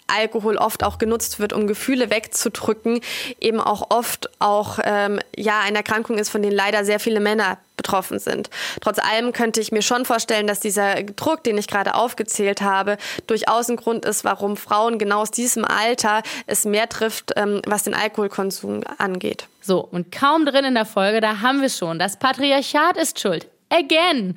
[0.08, 3.00] Alkohol oft auch genutzt wird, um Gefühle wegzudrücken,
[3.40, 7.58] eben auch oft auch ähm, ja eine Erkrankung ist, von denen leider sehr viele Männer
[7.76, 8.50] betroffen sind.
[8.80, 12.96] Trotz allem könnte ich mir schon vorstellen, dass dieser Druck, den ich gerade aufgezählt habe,
[13.26, 17.84] durchaus ein Grund ist, warum Frauen genau aus diesem Alter es mehr trifft, ähm, was
[17.84, 19.46] den Alkoholkonsum angeht.
[19.60, 21.98] So, und kaum drin in der Folge, da haben wir schon.
[21.98, 23.46] Das Patriarchat ist schuld.
[23.70, 24.36] Again.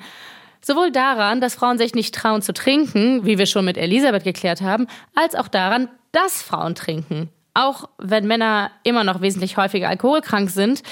[0.63, 4.61] Sowohl daran, dass Frauen sich nicht trauen zu trinken, wie wir schon mit Elisabeth geklärt
[4.61, 7.29] haben, als auch daran, dass Frauen trinken.
[7.53, 10.83] Auch wenn Männer immer noch wesentlich häufiger alkoholkrank sind,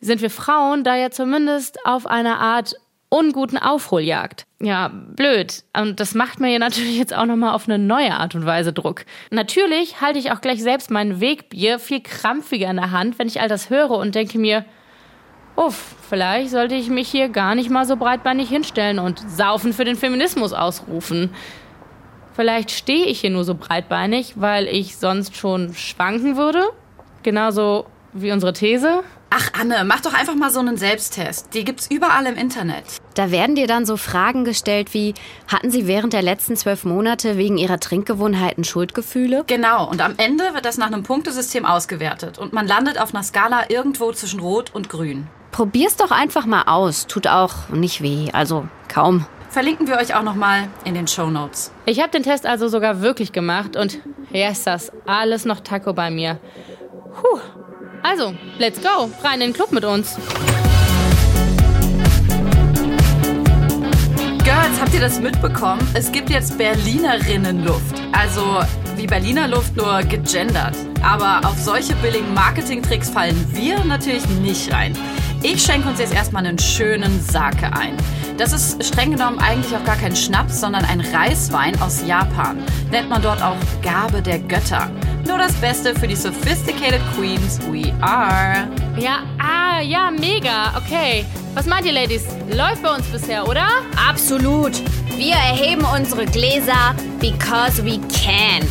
[0.00, 2.74] sind wir Frauen da ja zumindest auf einer Art
[3.10, 4.46] unguten Aufholjagd.
[4.60, 5.62] Ja, blöd.
[5.76, 8.72] Und das macht mir ja natürlich jetzt auch nochmal auf eine neue Art und Weise
[8.72, 9.04] Druck.
[9.30, 13.40] Natürlich halte ich auch gleich selbst mein Wegbier viel krampfiger in der Hand, wenn ich
[13.40, 14.64] all das höre und denke mir,
[15.58, 19.84] uff, vielleicht sollte ich mich hier gar nicht mal so breitbeinig hinstellen und Saufen für
[19.84, 21.30] den Feminismus ausrufen.
[22.34, 26.62] Vielleicht stehe ich hier nur so breitbeinig, weil ich sonst schon schwanken würde.
[27.24, 29.02] Genauso wie unsere These.
[29.30, 31.52] Ach, Anne, mach doch einfach mal so einen Selbsttest.
[31.52, 32.84] Die gibt's überall im Internet.
[33.14, 35.12] Da werden dir dann so Fragen gestellt wie,
[35.48, 39.44] hatten Sie während der letzten zwölf Monate wegen Ihrer Trinkgewohnheiten Schuldgefühle?
[39.48, 42.38] Genau, und am Ende wird das nach einem Punktesystem ausgewertet.
[42.38, 45.26] Und man landet auf einer Skala irgendwo zwischen Rot und Grün.
[45.58, 47.08] Probier's doch einfach mal aus.
[47.08, 49.26] Tut auch nicht weh, also kaum.
[49.50, 51.72] Verlinken wir euch auch nochmal in den Show Notes.
[51.84, 53.98] Ich habe den Test also sogar wirklich gemacht und
[54.30, 56.38] hier ist das alles noch Taco bei mir.
[57.12, 57.40] Puh.
[58.04, 59.10] Also, let's go.
[59.24, 60.16] Rein in den Club mit uns.
[64.44, 65.80] Girls, habt ihr das mitbekommen?
[65.94, 68.00] Es gibt jetzt Berlinerinnenluft.
[68.12, 68.60] Also
[68.96, 70.76] wie Berliner Luft nur gegendert.
[71.02, 74.96] Aber auf solche billigen Marketingtricks fallen wir natürlich nicht rein.
[75.42, 77.96] Ich schenke uns jetzt erstmal einen schönen Sake ein.
[78.38, 82.58] Das ist streng genommen eigentlich auch gar kein Schnaps, sondern ein Reiswein aus Japan.
[82.90, 84.90] Nennt man dort auch Gabe der Götter.
[85.26, 88.68] Nur das Beste für die sophisticated Queens we are.
[88.98, 90.76] Ja, ah, ja, mega.
[90.76, 91.24] Okay.
[91.54, 92.24] Was meint ihr, Ladies?
[92.50, 93.68] Läuft bei uns bisher, oder?
[94.08, 94.72] Absolut.
[95.16, 98.66] Wir erheben unsere Gläser because we can.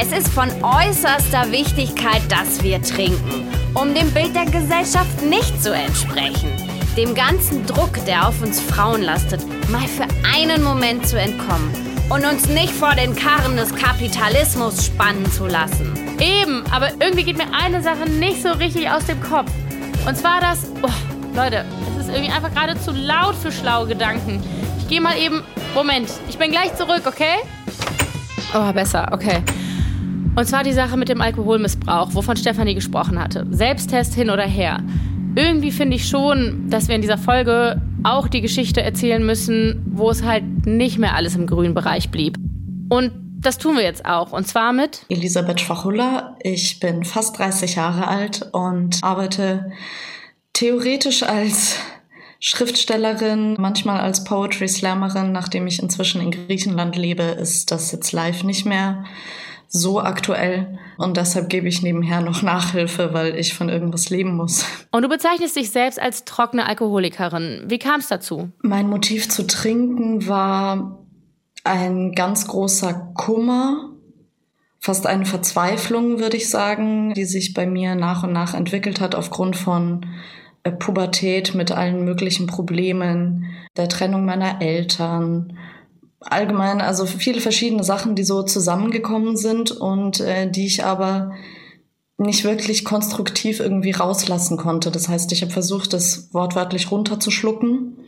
[0.00, 5.74] Es ist von äußerster Wichtigkeit, dass wir trinken, um dem Bild der Gesellschaft nicht zu
[5.74, 6.52] entsprechen.
[6.96, 11.74] Dem ganzen Druck, der auf uns Frauen lastet, mal für einen Moment zu entkommen
[12.10, 15.92] und uns nicht vor den Karren des Kapitalismus spannen zu lassen.
[16.20, 19.50] Eben, aber irgendwie geht mir eine Sache nicht so richtig aus dem Kopf.
[20.06, 21.64] Und zwar das, oh, Leute,
[21.96, 24.44] es ist irgendwie einfach gerade zu laut für schlaue Gedanken.
[24.78, 25.42] Ich gehe mal eben,
[25.74, 27.38] Moment, ich bin gleich zurück, okay?
[28.54, 29.42] Oh, besser, okay.
[30.38, 33.44] Und zwar die Sache mit dem Alkoholmissbrauch, wovon Stefanie gesprochen hatte.
[33.50, 34.80] Selbsttest hin oder her.
[35.34, 40.10] Irgendwie finde ich schon, dass wir in dieser Folge auch die Geschichte erzählen müssen, wo
[40.10, 42.38] es halt nicht mehr alles im grünen Bereich blieb.
[42.88, 44.30] Und das tun wir jetzt auch.
[44.30, 46.36] Und zwar mit Elisabeth Schwachulla.
[46.40, 49.72] Ich bin fast 30 Jahre alt und arbeite
[50.52, 51.78] theoretisch als
[52.38, 55.32] Schriftstellerin, manchmal als Poetry Slammerin.
[55.32, 59.02] Nachdem ich inzwischen in Griechenland lebe, ist das jetzt live nicht mehr
[59.68, 64.64] so aktuell und deshalb gebe ich nebenher noch Nachhilfe, weil ich von irgendwas leben muss.
[64.90, 67.64] Und du bezeichnest dich selbst als trockene Alkoholikerin.
[67.66, 68.50] Wie kam es dazu?
[68.62, 71.04] Mein Motiv zu trinken war
[71.64, 73.90] ein ganz großer Kummer,
[74.80, 79.14] fast eine Verzweiflung, würde ich sagen, die sich bei mir nach und nach entwickelt hat
[79.14, 80.06] aufgrund von
[80.62, 85.58] äh, Pubertät mit allen möglichen Problemen, der Trennung meiner Eltern,
[86.20, 91.32] allgemein, also viele verschiedene Sachen, die so zusammengekommen sind und äh, die ich aber
[92.18, 94.90] nicht wirklich konstruktiv irgendwie rauslassen konnte.
[94.90, 97.98] Das heißt, ich habe versucht, das wortwörtlich runterzuschlucken.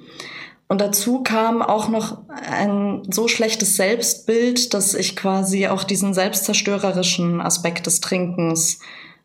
[0.66, 7.40] Und dazu kam auch noch ein so schlechtes Selbstbild, dass ich quasi auch diesen selbstzerstörerischen
[7.40, 8.80] Aspekt des Trinkens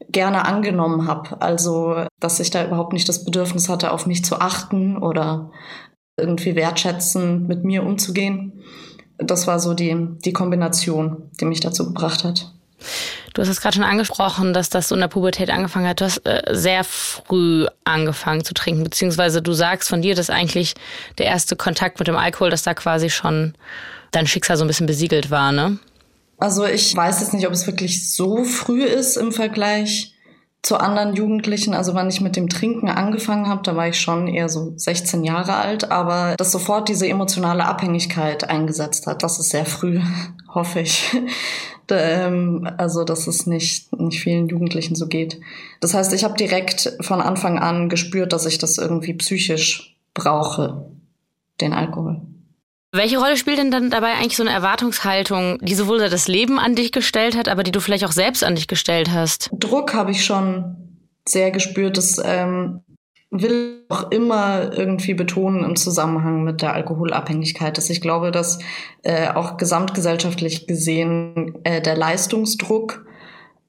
[0.09, 1.41] gerne angenommen habe.
[1.41, 5.51] Also, dass ich da überhaupt nicht das Bedürfnis hatte, auf mich zu achten oder
[6.17, 8.53] irgendwie wertschätzend mit mir umzugehen.
[9.17, 12.51] Das war so die, die Kombination, die mich dazu gebracht hat.
[13.33, 15.99] Du hast es gerade schon angesprochen, dass das so in der Pubertät angefangen hat.
[15.99, 20.75] Du hast äh, sehr früh angefangen zu trinken, beziehungsweise du sagst von dir, dass eigentlich
[21.17, 23.53] der erste Kontakt mit dem Alkohol, dass da quasi schon
[24.11, 25.79] dein Schicksal so ein bisschen besiegelt war, ne?
[26.37, 30.14] Also ich weiß jetzt nicht, ob es wirklich so früh ist im Vergleich
[30.65, 31.75] zu anderen Jugendlichen.
[31.75, 35.23] Also wann ich mit dem Trinken angefangen habe, da war ich schon eher so 16
[35.23, 39.99] Jahre alt, aber dass sofort diese emotionale Abhängigkeit eingesetzt hat, das ist sehr früh,
[40.53, 41.15] hoffe ich.
[41.87, 45.39] Ähm, also dass es nicht, nicht vielen Jugendlichen so geht.
[45.81, 50.87] Das heißt, ich habe direkt von Anfang an gespürt, dass ich das irgendwie psychisch brauche,
[51.61, 52.21] den Alkohol.
[52.95, 56.75] Welche Rolle spielt denn dann dabei eigentlich so eine Erwartungshaltung, die sowohl das Leben an
[56.75, 59.49] dich gestellt hat, aber die du vielleicht auch selbst an dich gestellt hast?
[59.51, 60.77] Druck habe ich schon
[61.27, 61.97] sehr gespürt.
[61.97, 62.83] Das ähm,
[63.31, 68.59] will auch immer irgendwie betonen im Zusammenhang mit der Alkoholabhängigkeit, dass ich glaube, dass
[69.03, 73.05] äh, auch gesamtgesellschaftlich gesehen äh, der Leistungsdruck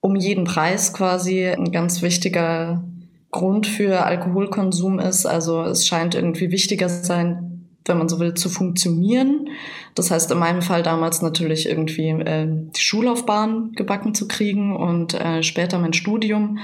[0.01, 2.85] um jeden Preis quasi ein ganz wichtiger
[3.33, 5.27] Grund für Alkoholkonsum ist.
[5.27, 7.56] Also es scheint irgendwie wichtiger sein,
[7.89, 9.49] wenn man so will, zu funktionieren.
[9.95, 15.15] Das heißt, in meinem Fall damals natürlich irgendwie äh, die Schullaufbahn gebacken zu kriegen und
[15.15, 16.59] äh, später mein Studium,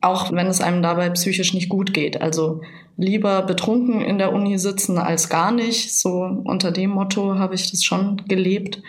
[0.00, 2.20] auch wenn es einem dabei psychisch nicht gut geht.
[2.20, 2.60] Also
[2.96, 5.98] lieber betrunken in der Uni sitzen als gar nicht.
[5.98, 8.82] So unter dem Motto habe ich das schon gelebt.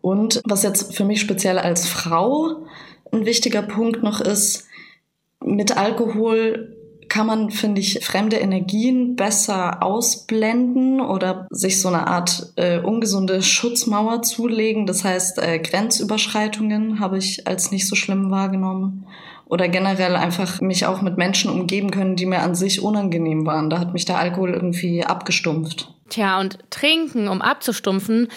[0.00, 2.66] Und was jetzt für mich speziell als Frau
[3.12, 4.66] ein wichtiger Punkt noch ist,
[5.44, 6.71] mit Alkohol
[7.12, 13.42] kann man, finde ich, fremde Energien besser ausblenden oder sich so eine Art äh, ungesunde
[13.42, 14.86] Schutzmauer zulegen.
[14.86, 19.06] Das heißt, äh, Grenzüberschreitungen habe ich als nicht so schlimm wahrgenommen.
[19.44, 23.68] Oder generell einfach mich auch mit Menschen umgeben können, die mir an sich unangenehm waren.
[23.68, 25.92] Da hat mich der Alkohol irgendwie abgestumpft.
[26.08, 28.28] Tja, und trinken, um abzustumpfen,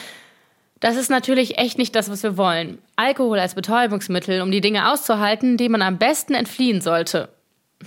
[0.82, 2.80] das ist natürlich echt nicht das, was wir wollen.
[2.98, 7.30] Alkohol als Betäubungsmittel, um die Dinge auszuhalten, die man am besten entfliehen sollte.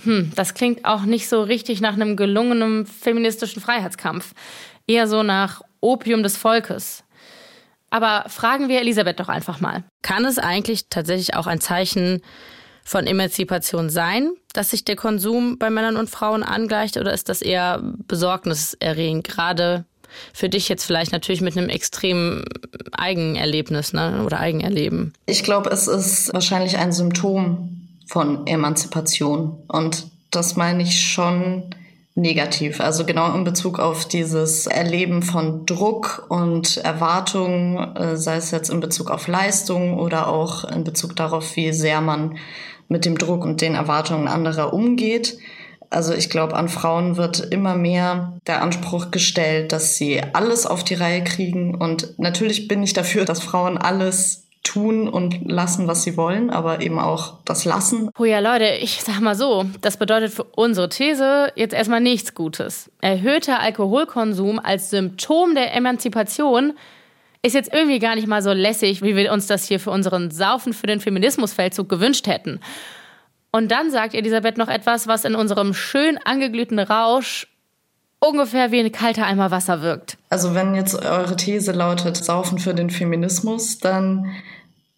[0.03, 4.33] Hm, das klingt auch nicht so richtig nach einem gelungenen feministischen Freiheitskampf.
[4.87, 7.03] Eher so nach Opium des Volkes.
[7.89, 9.83] Aber fragen wir Elisabeth doch einfach mal.
[10.01, 12.21] Kann es eigentlich tatsächlich auch ein Zeichen
[12.83, 17.41] von Emanzipation sein, dass sich der Konsum bei Männern und Frauen angleicht oder ist das
[17.41, 19.27] eher besorgniserregend?
[19.27, 19.85] Gerade
[20.33, 22.45] für dich jetzt vielleicht natürlich mit einem extremen
[22.91, 24.23] Eigenerlebnis ne?
[24.25, 25.13] oder Eigenerleben.
[25.27, 29.63] Ich glaube, es ist wahrscheinlich ein Symptom von Emanzipation.
[29.67, 31.75] Und das meine ich schon
[32.15, 32.81] negativ.
[32.81, 38.69] Also genau in Bezug auf dieses Erleben von Druck und Erwartungen, äh, sei es jetzt
[38.69, 42.37] in Bezug auf Leistung oder auch in Bezug darauf, wie sehr man
[42.87, 45.37] mit dem Druck und den Erwartungen anderer umgeht.
[45.91, 50.83] Also ich glaube, an Frauen wird immer mehr der Anspruch gestellt, dass sie alles auf
[50.83, 51.75] die Reihe kriegen.
[51.75, 56.81] Und natürlich bin ich dafür, dass Frauen alles tun und lassen, was sie wollen, aber
[56.81, 58.09] eben auch das Lassen.
[58.17, 62.35] Oh ja, Leute, ich sag mal so, das bedeutet für unsere These jetzt erstmal nichts
[62.35, 62.91] Gutes.
[63.01, 66.73] Erhöhter Alkoholkonsum als Symptom der Emanzipation
[67.41, 70.29] ist jetzt irgendwie gar nicht mal so lässig, wie wir uns das hier für unseren
[70.29, 72.59] Saufen für den Feminismusfeldzug gewünscht hätten.
[73.51, 77.47] Und dann sagt Elisabeth noch etwas, was in unserem schön angeglühten Rausch
[78.19, 80.17] ungefähr wie ein kalter Eimer Wasser wirkt.
[80.29, 84.27] Also wenn jetzt eure These lautet, saufen für den Feminismus, dann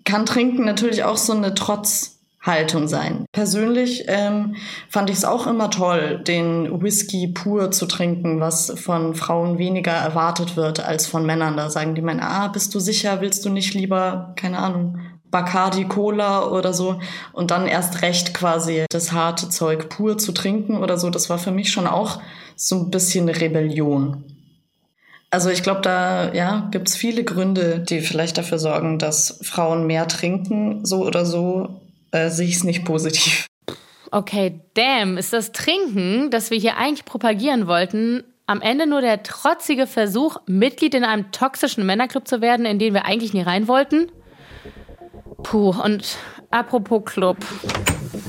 [0.03, 3.25] kann Trinken natürlich auch so eine Trotzhaltung sein.
[3.31, 4.55] Persönlich ähm,
[4.89, 9.91] fand ich es auch immer toll, den Whisky pur zu trinken, was von Frauen weniger
[9.91, 11.55] erwartet wird als von Männern.
[11.55, 14.99] Da sagen die Männer, ah, bist du sicher, willst du nicht lieber, keine Ahnung,
[15.31, 16.99] Bacardi Cola oder so
[17.31, 21.37] und dann erst recht quasi das harte Zeug pur zu trinken oder so, das war
[21.37, 22.21] für mich schon auch
[22.55, 24.25] so ein bisschen Rebellion.
[25.31, 29.87] Also ich glaube, da ja, gibt es viele Gründe, die vielleicht dafür sorgen, dass Frauen
[29.87, 30.85] mehr trinken.
[30.85, 31.79] So oder so
[32.11, 33.47] äh, sehe ich es nicht positiv.
[34.11, 39.23] Okay, damn, ist das Trinken, das wir hier eigentlich propagieren wollten, am Ende nur der
[39.23, 43.69] trotzige Versuch, Mitglied in einem toxischen Männerclub zu werden, in den wir eigentlich nie rein
[43.69, 44.11] wollten?
[45.43, 46.17] Puh, und
[46.49, 47.37] apropos Club.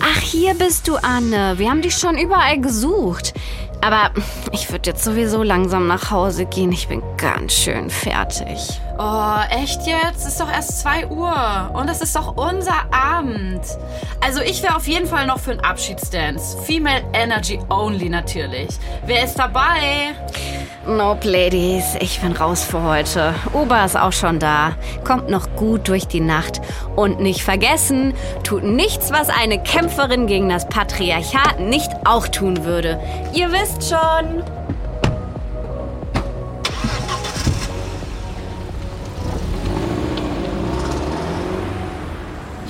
[0.01, 1.55] Ach, hier bist du, Anne.
[1.59, 3.35] Wir haben dich schon überall gesucht.
[3.81, 4.13] Aber
[4.53, 6.71] ich würde jetzt sowieso langsam nach Hause gehen.
[6.71, 8.81] Ich bin ganz schön fertig.
[8.99, 10.27] Oh, echt jetzt?
[10.27, 11.71] Ist doch erst 2 Uhr.
[11.73, 13.63] Und das ist doch unser Abend.
[14.21, 16.59] Also ich wäre auf jeden Fall noch für einen Abschiedsdance.
[16.59, 18.69] Female Energy Only natürlich.
[19.07, 20.15] Wer ist dabei?
[20.87, 21.97] Nope, Ladies.
[22.01, 23.35] Ich bin raus für heute.
[23.53, 24.73] Ober ist auch schon da.
[25.05, 26.61] Kommt noch gut durch die Nacht.
[26.97, 33.01] Und nicht vergessen, tut nichts, was eine Kämpferin gegen das Patriarchat nicht auch tun würde.
[33.33, 34.43] Ihr wisst schon.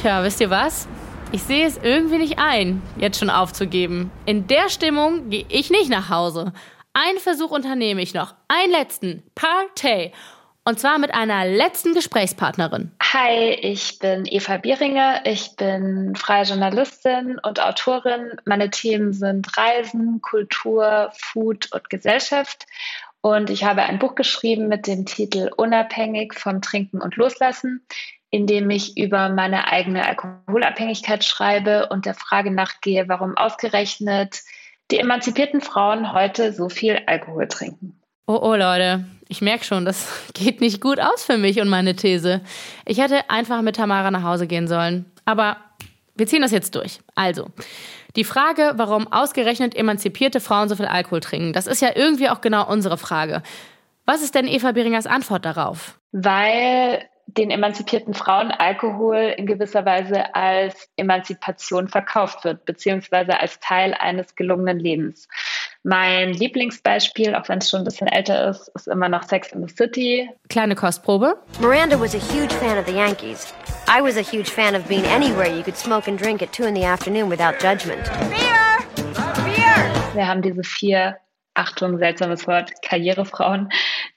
[0.03, 0.89] Tja, wisst ihr was?
[1.31, 4.11] Ich sehe es irgendwie nicht ein, jetzt schon aufzugeben.
[4.27, 6.53] In der Stimmung gehe ich nicht nach Hause.
[6.93, 8.35] Einen Versuch unternehme ich noch.
[8.49, 9.23] Einen letzten.
[9.37, 10.11] Partey.
[10.65, 12.91] Und zwar mit einer letzten Gesprächspartnerin.
[13.01, 15.21] Hi, ich bin Eva Bieringer.
[15.25, 18.33] Ich bin freie Journalistin und Autorin.
[18.45, 22.67] Meine Themen sind Reisen, Kultur, Food und Gesellschaft.
[23.21, 27.87] Und ich habe ein Buch geschrieben mit dem Titel Unabhängig vom Trinken und Loslassen,
[28.33, 34.41] in dem ich über meine eigene Alkoholabhängigkeit schreibe und der Frage nachgehe, warum ausgerechnet
[34.91, 38.01] die emanzipierten Frauen heute so viel Alkohol trinken.
[38.27, 41.95] Oh, oh, Leute, ich merke schon, das geht nicht gut aus für mich und meine
[41.95, 42.41] These.
[42.87, 45.05] Ich hätte einfach mit Tamara nach Hause gehen sollen.
[45.27, 45.59] Aber
[46.15, 47.01] wir ziehen das jetzt durch.
[47.15, 47.49] Also,
[48.17, 52.41] die Frage, warum ausgerechnet emanzipierte Frauen so viel Alkohol trinken, das ist ja irgendwie auch
[52.41, 53.43] genau unsere Frage.
[54.07, 56.01] Was ist denn Eva Beringers Antwort darauf?
[56.13, 63.95] Weil den emanzipierten Frauen Alkohol in gewisser Weise als Emanzipation verkauft wird, beziehungsweise als Teil
[63.95, 65.29] eines gelungenen Lebens.
[65.85, 69.67] Mein Lieblingsbeispiel, auch wenn es schon ein bisschen älter ist, ist immer noch Sex in
[69.67, 70.31] the City.
[70.49, 71.37] Kleine Kostprobe.
[71.61, 73.53] Miranda was a huge fan of the Yankees.
[73.89, 76.65] I was a huge fan of being anywhere you could smoke and drink at two
[76.65, 78.05] in the afternoon without judgment.
[78.31, 78.79] Beer!
[79.45, 79.93] Beer!
[80.15, 81.17] Wir haben diese vier
[81.55, 83.69] Achtung, seltsames Wort, Karrierefrauen,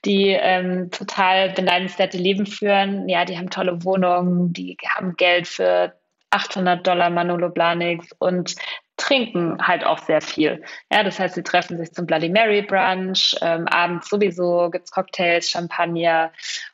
[0.05, 3.09] die ähm, total beneidenswerte Leben führen.
[3.09, 5.93] Ja, die haben tolle Wohnungen, die haben Geld für
[6.29, 8.55] 800 Dollar Manolo Blahniks und
[8.97, 10.63] trinken halt auch sehr viel.
[10.91, 15.49] Ja, das heißt, sie treffen sich zum Bloody Mary Brunch, ähm, abends sowieso gibt's Cocktails,
[15.49, 16.31] Champagner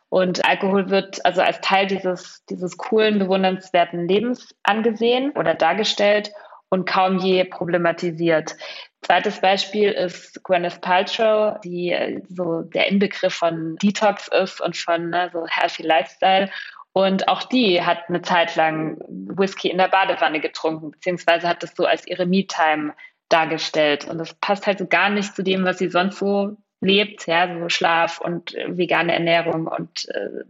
[0.10, 6.34] und Alkohol wird also als Teil dieses, dieses coolen, bewundernswerten Lebens angesehen oder dargestellt
[6.70, 8.56] und kaum je problematisiert.
[9.02, 15.10] Zweites Beispiel ist Gwyneth Paltrow, die äh, so der Inbegriff von Detox ist und von
[15.10, 16.50] ne, so Healthy Lifestyle.
[16.94, 21.76] Und auch die hat eine Zeit lang Whisky in der Badewanne getrunken, beziehungsweise hat das
[21.76, 22.94] so als ihre Me-Time
[23.30, 24.08] dargestellt.
[24.08, 27.48] Und das passt halt so gar nicht zu dem, was sie sonst so lebt, ja,
[27.60, 30.44] so Schlaf und äh, vegane Ernährung und äh,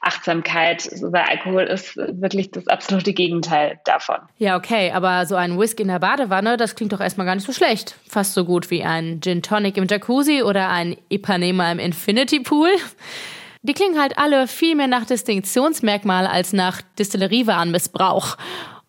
[0.00, 0.88] Achtsamkeit.
[1.10, 4.16] Bei Alkohol ist wirklich das absolute Gegenteil davon.
[4.38, 7.46] Ja, okay, aber so ein Whisky in der Badewanne, das klingt doch erstmal gar nicht
[7.46, 7.96] so schlecht.
[8.08, 12.70] Fast so gut wie ein Gin Tonic im Jacuzzi oder ein Ipanema im Infinity Pool.
[13.62, 18.36] Die klingen halt alle viel mehr nach Distinktionsmerkmal als nach Distilleriewarenmissbrauch.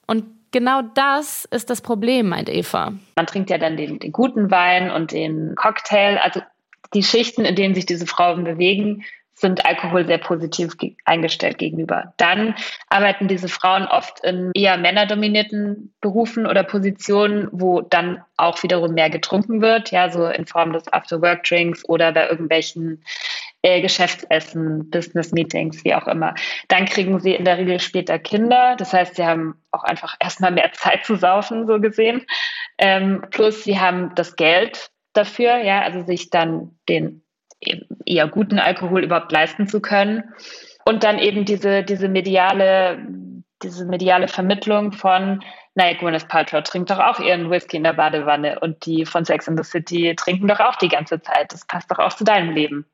[0.05, 2.93] Und genau das ist das Problem, meint Eva.
[3.15, 6.17] Man trinkt ja dann den, den guten Wein und den Cocktail.
[6.21, 6.41] Also
[6.95, 9.05] die Schichten, in denen sich diese Frauen bewegen,
[9.35, 12.13] sind Alkohol sehr positiv ge eingestellt gegenüber.
[12.17, 12.55] Dann
[12.87, 19.09] arbeiten diese Frauen oft in eher männerdominierten Berufen oder Positionen, wo dann auch wiederum mehr
[19.09, 23.03] getrunken wird, ja, so in Form des After-Work-Drinks oder bei irgendwelchen
[23.61, 26.33] äh, Geschäftsessen, Business-Meetings, wie auch immer.
[26.69, 28.75] Dann kriegen sie in der Regel später Kinder.
[28.77, 32.25] Das heißt, sie haben auch einfach erstmal mehr Zeit zu saufen, so gesehen.
[32.77, 37.23] Ähm, plus sie haben das Geld dafür, ja, also sich dann den
[38.05, 40.23] eher guten Alkohol überhaupt leisten zu können.
[40.85, 42.99] Und dann eben diese, diese mediale,
[43.63, 48.59] diese mediale Vermittlung von, naja, Gwyneth Paltrow trinkt doch auch ihren Whisky in der Badewanne
[48.59, 51.51] und die von Sex in the City trinken doch auch die ganze Zeit.
[51.51, 52.85] Das passt doch auch zu deinem Leben.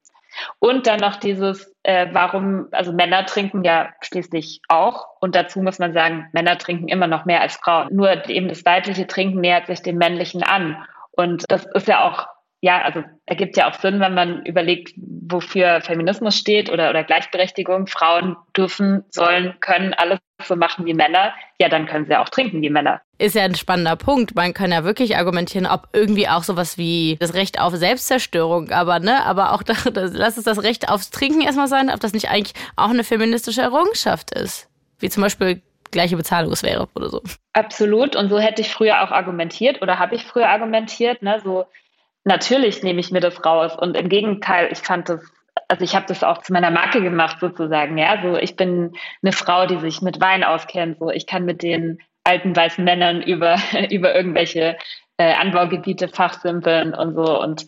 [0.59, 5.07] Und dann noch dieses, äh, warum, also Männer trinken ja schließlich auch.
[5.19, 7.89] Und dazu muss man sagen, Männer trinken immer noch mehr als Frauen.
[7.91, 10.77] Nur eben das weibliche Trinken nähert sich dem männlichen an.
[11.11, 12.27] Und das ist ja auch,
[12.61, 17.87] ja, also ergibt ja auch Sinn, wenn man überlegt, wofür Feminismus steht oder, oder Gleichberechtigung.
[17.87, 21.33] Frauen dürfen, sollen, können alles so machen wie Männer.
[21.59, 23.01] Ja, dann können sie auch trinken wie Männer.
[23.17, 24.35] Ist ja ein spannender Punkt.
[24.35, 28.99] Man kann ja wirklich argumentieren, ob irgendwie auch sowas wie das Recht auf Selbstzerstörung, aber
[28.99, 32.29] ne, aber auch das, lass es das Recht aufs Trinken erstmal sein, ob das nicht
[32.29, 34.69] eigentlich auch eine feministische Errungenschaft ist.
[34.99, 35.61] Wie zum Beispiel
[35.91, 37.21] gleiche Bezahlung wäre oder so.
[37.53, 38.15] Absolut.
[38.15, 41.21] Und so hätte ich früher auch argumentiert oder habe ich früher argumentiert.
[41.21, 41.39] Ne?
[41.43, 41.65] So
[42.23, 43.75] natürlich nehme ich mir das raus.
[43.77, 45.21] Und im Gegenteil, ich fand das,
[45.67, 47.97] also ich habe das auch zu meiner Marke gemacht sozusagen.
[47.97, 50.99] Ja, so ich bin eine Frau, die sich mit Wein auskennt.
[50.99, 53.57] So ich kann mit den alten weißen Männern über
[53.89, 54.77] über irgendwelche
[55.17, 57.65] äh, Anbaugebiete fachsimpeln und so und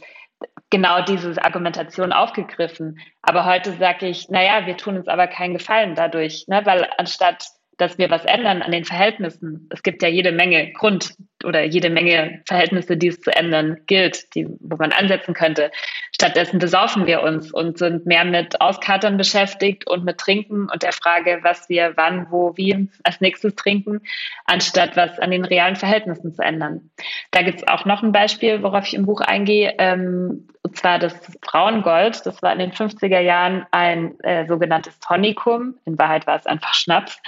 [0.70, 3.00] genau diese Argumentation aufgegriffen.
[3.22, 6.62] Aber heute sage ich, naja, wir tun uns aber keinen Gefallen dadurch, ne?
[6.66, 7.46] weil anstatt
[7.78, 9.68] dass wir was ändern an den Verhältnissen.
[9.72, 14.34] Es gibt ja jede Menge Grund oder jede Menge Verhältnisse, die es zu ändern gilt,
[14.36, 15.72] die, wo man ansetzen könnte.
[16.14, 20.94] Stattdessen besaufen wir uns und sind mehr mit Auskatern beschäftigt und mit Trinken und der
[20.94, 24.02] Frage, was wir wann, wo, wie als nächstes trinken,
[24.46, 26.92] anstatt was an den realen Verhältnissen zu ändern.
[27.32, 30.98] Da gibt es auch noch ein Beispiel, worauf ich im Buch eingehe, ähm, und zwar
[30.98, 32.26] das Frauengold.
[32.26, 35.76] Das war in den 50er Jahren ein äh, sogenanntes Tonikum.
[35.86, 37.22] In Wahrheit war es einfach Schnaps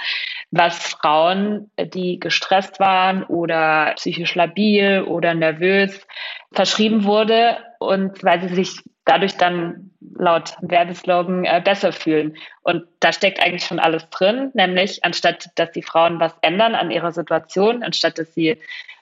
[0.58, 6.06] was Frauen, die gestresst waren oder psychisch labil oder nervös,
[6.52, 12.36] verschrieben wurde und weil sie sich dadurch dann laut Werbeslogan äh, besser fühlen.
[12.62, 16.90] Und da steckt eigentlich schon alles drin, nämlich anstatt dass die Frauen was ändern an
[16.90, 18.58] ihrer Situation, anstatt dass sie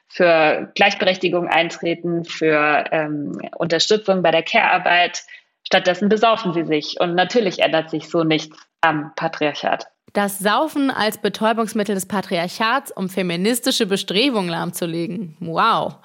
[0.08, 5.22] für Gleichberechtigung eintreten, für ähm, Unterstützung bei der Care-Arbeit,
[5.64, 7.00] stattdessen besaufen sie sich.
[7.00, 9.88] Und natürlich ändert sich so nichts am Patriarchat.
[10.14, 15.36] Das Saufen als Betäubungsmittel des Patriarchats, um feministische Bestrebungen lahmzulegen.
[15.40, 15.96] Wow.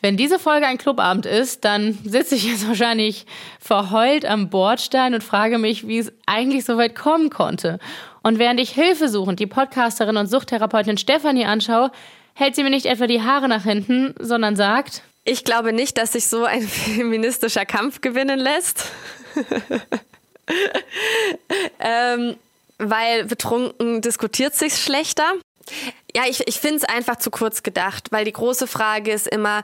[0.00, 3.26] Wenn diese Folge ein Clubabend ist, dann sitze ich jetzt wahrscheinlich
[3.58, 7.80] verheult am Bordstein und frage mich, wie es eigentlich so weit kommen konnte.
[8.22, 11.90] Und während ich hilfesuchend die Podcasterin und Suchttherapeutin Stefanie anschaue,
[12.34, 16.12] hält sie mir nicht etwa die Haare nach hinten, sondern sagt, ich glaube nicht, dass
[16.12, 18.84] sich so ein feministischer Kampf gewinnen lässt.
[21.80, 22.36] ähm,
[22.82, 25.32] weil betrunken diskutiert sich schlechter.
[26.14, 29.62] Ja, ich, ich finde es einfach zu kurz gedacht, weil die große Frage ist immer,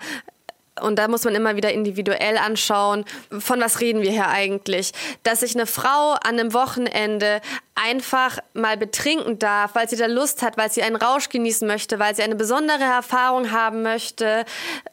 [0.80, 3.04] und da muss man immer wieder individuell anschauen,
[3.36, 4.92] von was reden wir hier eigentlich?
[5.24, 7.40] Dass sich eine Frau an einem Wochenende
[7.74, 11.98] einfach mal betrinken darf, weil sie da Lust hat, weil sie einen Rausch genießen möchte,
[11.98, 14.44] weil sie eine besondere Erfahrung haben möchte,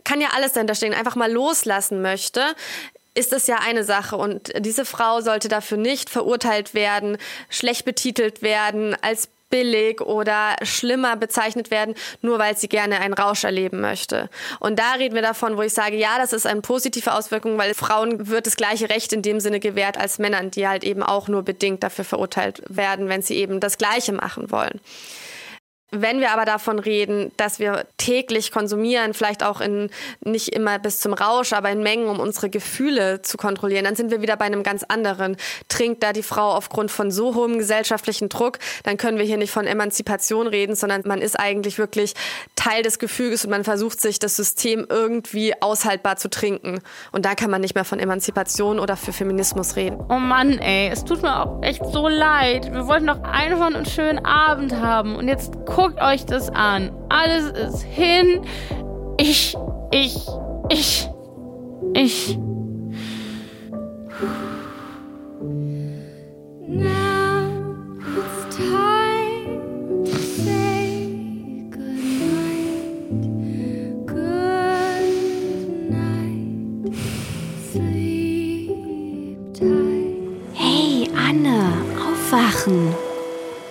[0.04, 2.56] kann ja alles dahinter stehen, einfach mal loslassen möchte
[3.16, 7.18] ist das ja eine Sache und diese Frau sollte dafür nicht verurteilt werden,
[7.50, 13.44] schlecht betitelt werden, als billig oder schlimmer bezeichnet werden, nur weil sie gerne einen Rausch
[13.44, 14.30] erleben möchte.
[14.60, 17.74] Und da reden wir davon, wo ich sage, ja, das ist eine positive Auswirkung, weil
[17.74, 21.28] Frauen wird das gleiche Recht in dem Sinne gewährt als Männern, die halt eben auch
[21.28, 24.82] nur bedingt dafür verurteilt werden, wenn sie eben das Gleiche machen wollen.
[26.02, 29.90] Wenn wir aber davon reden, dass wir täglich konsumieren, vielleicht auch in
[30.24, 34.12] nicht immer bis zum Rausch, aber in Mengen, um unsere Gefühle zu kontrollieren, dann sind
[34.12, 35.38] wir wieder bei einem ganz anderen.
[35.68, 39.52] Trinkt da die Frau aufgrund von so hohem gesellschaftlichen Druck, dann können wir hier nicht
[39.52, 42.14] von Emanzipation reden, sondern man ist eigentlich wirklich
[42.56, 46.80] Teil des Gefüges und man versucht sich das System irgendwie aushaltbar zu trinken.
[47.12, 49.98] Und da kann man nicht mehr von Emanzipation oder für Feminismus reden.
[50.10, 52.72] Oh Mann, ey, es tut mir auch echt so leid.
[52.72, 55.54] Wir wollten doch einfach einen schönen Abend haben und jetzt
[55.86, 56.90] Guckt euch das an.
[57.10, 58.42] Alles ist hin.
[59.20, 59.56] Ich,
[59.92, 60.18] ich,
[60.70, 61.08] ich,
[61.94, 62.40] ich.
[80.56, 81.74] Hey, Anne,
[82.10, 83.05] aufwachen.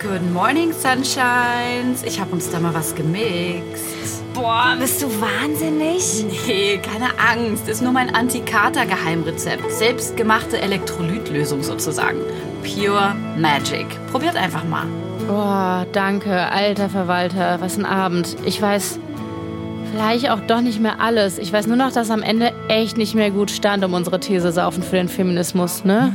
[0.04, 2.02] Good morning, Sunshines.
[2.04, 4.22] Ich habe uns da mal was gemixt.
[4.34, 6.26] Boah, bist du wahnsinnig?
[6.46, 7.70] Nee, keine Angst.
[7.70, 9.72] Ist nur mein Anti-Kater-Geheimrezept.
[9.72, 12.18] Selbstgemachte Elektrolytlösung sozusagen.
[12.62, 13.86] Pure Magic.
[14.12, 14.84] Probiert einfach mal.
[15.26, 17.62] Boah, danke, alter Verwalter.
[17.62, 18.36] Was ein Abend.
[18.44, 18.98] Ich weiß
[19.90, 21.38] vielleicht auch doch nicht mehr alles.
[21.38, 24.52] Ich weiß nur noch, dass am Ende echt nicht mehr gut stand um unsere These
[24.52, 26.12] saufen für den Feminismus, ne?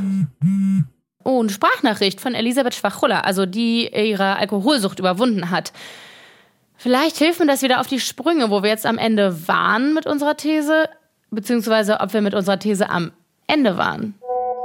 [1.39, 5.71] Eine Sprachnachricht von Elisabeth Schwachulla, also die ihre Alkoholsucht überwunden hat.
[6.75, 10.05] Vielleicht hilft mir das wieder auf die Sprünge, wo wir jetzt am Ende waren mit
[10.05, 10.89] unserer These,
[11.29, 13.11] beziehungsweise ob wir mit unserer These am
[13.47, 14.15] Ende waren.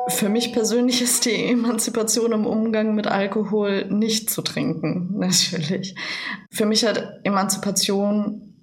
[0.08, 5.94] Für mich persönlich ist die Emanzipation im Umgang mit Alkohol nicht zu trinken, natürlich.
[6.50, 8.53] Für mich hat Emanzipation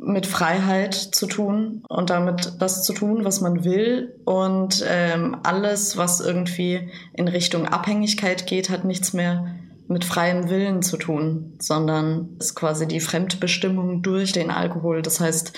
[0.00, 4.14] mit Freiheit zu tun und damit das zu tun, was man will.
[4.24, 9.54] Und ähm, alles, was irgendwie in Richtung Abhängigkeit geht, hat nichts mehr
[9.88, 15.02] mit freiem Willen zu tun, sondern ist quasi die Fremdbestimmung durch den Alkohol.
[15.02, 15.52] Das heißt,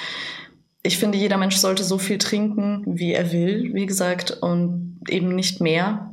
[0.82, 5.34] ich finde, jeder Mensch sollte so viel trinken, wie er will, wie gesagt, und eben
[5.34, 6.09] nicht mehr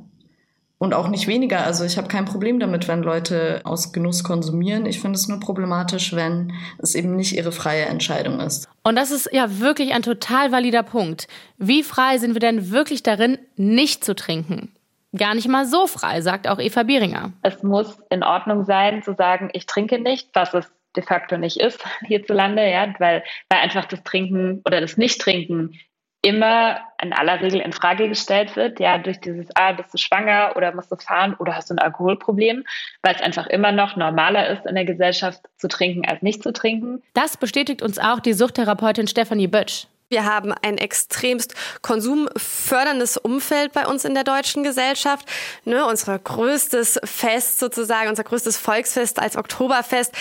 [0.80, 1.66] und auch nicht weniger.
[1.66, 4.86] Also ich habe kein Problem damit, wenn Leute aus Genuss konsumieren.
[4.86, 8.70] Ich finde es nur problematisch, wenn es eben nicht ihre freie Entscheidung ist.
[8.84, 11.28] Und das ist ja wirklich ein total valider Punkt.
[11.58, 14.72] Wie frei sind wir denn wirklich darin, nicht zu trinken?
[15.16, 17.32] Gar nicht mal so frei, sagt auch Eva Bieringer.
[17.42, 21.58] Es muss in Ordnung sein, zu sagen, ich trinke nicht, was es de facto nicht
[21.58, 25.80] ist hierzulande, ja, weil, weil einfach das Trinken oder das Nicht-Trinken
[26.28, 30.54] immer in aller Regel in Frage gestellt wird, ja, durch dieses, ah, bist du schwanger
[30.56, 32.66] oder musst du fahren oder hast du ein Alkoholproblem,
[33.02, 36.52] weil es einfach immer noch normaler ist, in der Gesellschaft zu trinken als nicht zu
[36.52, 37.02] trinken.
[37.14, 39.88] Das bestätigt uns auch die Suchttherapeutin Stefanie Bötsch.
[40.10, 45.28] Wir haben ein extremst konsumförderndes Umfeld bei uns in der deutschen Gesellschaft.
[45.66, 50.14] Ne, unser größtes Fest sozusagen, unser größtes Volksfest als Oktoberfest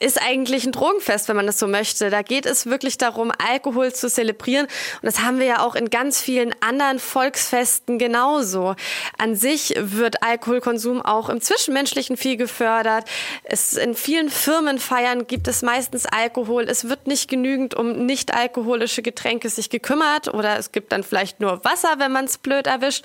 [0.00, 2.10] ist eigentlich ein Drogenfest, wenn man das so möchte.
[2.10, 4.66] Da geht es wirklich darum, Alkohol zu zelebrieren.
[4.66, 8.74] Und das haben wir ja auch in ganz vielen anderen Volksfesten genauso.
[9.18, 13.08] An sich wird Alkoholkonsum auch im Zwischenmenschlichen viel gefördert.
[13.44, 16.64] Es in vielen Firmenfeiern gibt es meistens Alkohol.
[16.64, 21.40] Es wird nicht genügend um nicht alkoholische Getränke sich gekümmert oder es gibt dann vielleicht
[21.40, 23.04] nur Wasser, wenn man es blöd erwischt.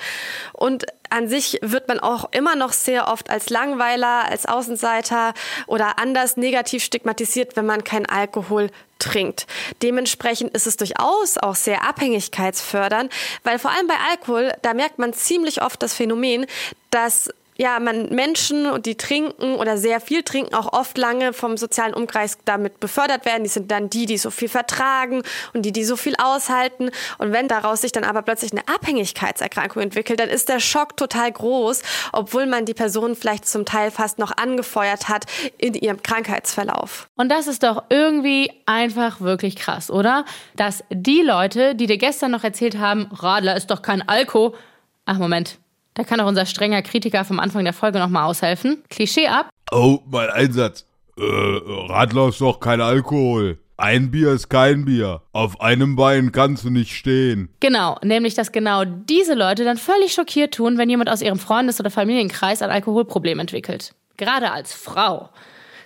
[0.54, 5.34] Und an sich wird man auch immer noch sehr oft als Langweiler, als Außenseiter
[5.68, 8.70] oder anders negativ stigmatisiert, wenn man keinen Alkohol
[9.00, 9.48] trinkt.
[9.82, 13.12] Dementsprechend ist es durchaus auch sehr abhängigkeitsfördernd,
[13.44, 16.46] weil vor allem bei Alkohol, da merkt man ziemlich oft das Phänomen,
[16.92, 17.30] dass
[17.60, 22.38] ja, man Menschen, die trinken oder sehr viel trinken, auch oft lange vom sozialen Umkreis
[22.46, 23.44] damit befördert werden.
[23.44, 26.90] Die sind dann die, die so viel vertragen und die, die so viel aushalten.
[27.18, 31.34] Und wenn daraus sich dann aber plötzlich eine Abhängigkeitserkrankung entwickelt, dann ist der Schock total
[31.34, 31.82] groß,
[32.14, 35.26] obwohl man die Person vielleicht zum Teil fast noch angefeuert hat
[35.58, 37.10] in ihrem Krankheitsverlauf.
[37.18, 40.24] Und das ist doch irgendwie einfach wirklich krass, oder?
[40.56, 44.56] Dass die Leute, die dir gestern noch erzählt haben, Radler ist doch kein Alko.
[45.04, 45.60] Ach, Moment.
[46.00, 48.82] Da kann auch unser strenger Kritiker vom Anfang der Folge nochmal aushelfen.
[48.90, 49.50] Klischee ab.
[49.70, 50.86] Oh, mein Einsatz.
[51.18, 53.60] Äh, Radler ist doch kein Alkohol.
[53.76, 55.24] Ein Bier ist kein Bier.
[55.34, 57.50] Auf einem Bein kannst du nicht stehen.
[57.60, 61.82] Genau, nämlich dass genau diese Leute dann völlig schockiert tun, wenn jemand aus ihrem Freundes-
[61.82, 63.94] oder Familienkreis ein Alkoholproblem entwickelt.
[64.16, 65.32] Gerade als Frau.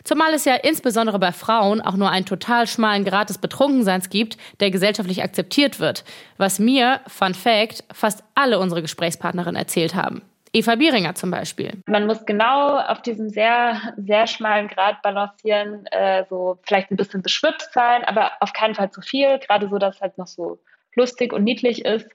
[0.04, 4.38] Zumal es ja insbesondere bei Frauen auch nur einen total schmalen Grad des Betrunkenseins gibt,
[4.60, 6.04] der gesellschaftlich akzeptiert wird.
[6.38, 10.22] Was mir, Fun Fact, fast alle unsere Gesprächspartnerinnen erzählt haben.
[10.56, 11.82] Eva Bieringer zum Beispiel.
[11.88, 17.24] Man muss genau auf diesem sehr, sehr schmalen Grad balancieren, äh, so vielleicht ein bisschen
[17.24, 20.60] beschwipst sein, aber auf keinen Fall zu viel, gerade so, dass halt noch so
[20.96, 22.08] lustig und niedlich ist,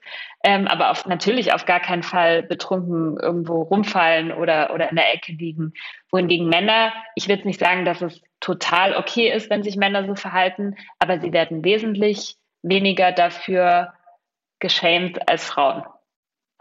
[0.43, 5.13] ähm, aber auf, natürlich auf gar keinen Fall betrunken irgendwo rumfallen oder, oder in der
[5.13, 5.73] Ecke liegen.
[6.11, 10.05] Wohingegen Männer, ich will jetzt nicht sagen, dass es total okay ist, wenn sich Männer
[10.05, 13.93] so verhalten, aber sie werden wesentlich weniger dafür
[14.59, 15.83] geschämt als Frauen.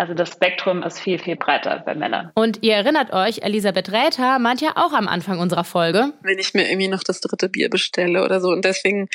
[0.01, 2.31] Also das Spektrum ist viel, viel breiter bei Männern.
[2.37, 6.13] Und ihr erinnert euch, Elisabeth Räther meint ja auch am Anfang unserer Folge.
[6.23, 8.51] Wenn ich mir irgendwie noch das dritte Bier bestelle oder so.
[8.51, 9.09] Und deswegen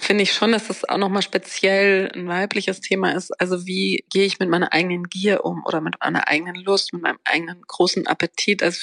[0.00, 3.30] finde ich schon, dass das auch nochmal speziell ein weibliches Thema ist.
[3.40, 7.02] Also wie gehe ich mit meiner eigenen Gier um oder mit meiner eigenen Lust, mit
[7.02, 8.62] meinem eigenen großen Appetit.
[8.62, 8.80] Also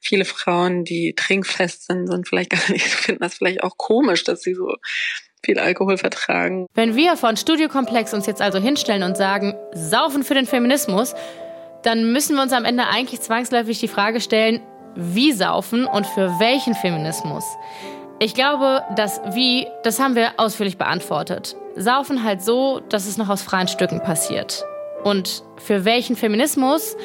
[0.00, 4.42] viele Frauen, die trinkfest sind, sind vielleicht gar nicht, finden das vielleicht auch komisch, dass
[4.42, 4.74] sie so
[5.44, 6.66] viel Alkohol vertragen.
[6.74, 11.14] Wenn wir von Studiokomplex uns jetzt also hinstellen und sagen, saufen für den Feminismus,
[11.82, 14.62] dann müssen wir uns am Ende eigentlich zwangsläufig die Frage stellen,
[14.96, 17.44] wie saufen und für welchen Feminismus?
[18.20, 21.56] Ich glaube, das Wie, das haben wir ausführlich beantwortet.
[21.74, 24.64] Saufen halt so, dass es noch aus freien Stücken passiert.
[25.02, 26.96] Und für welchen Feminismus?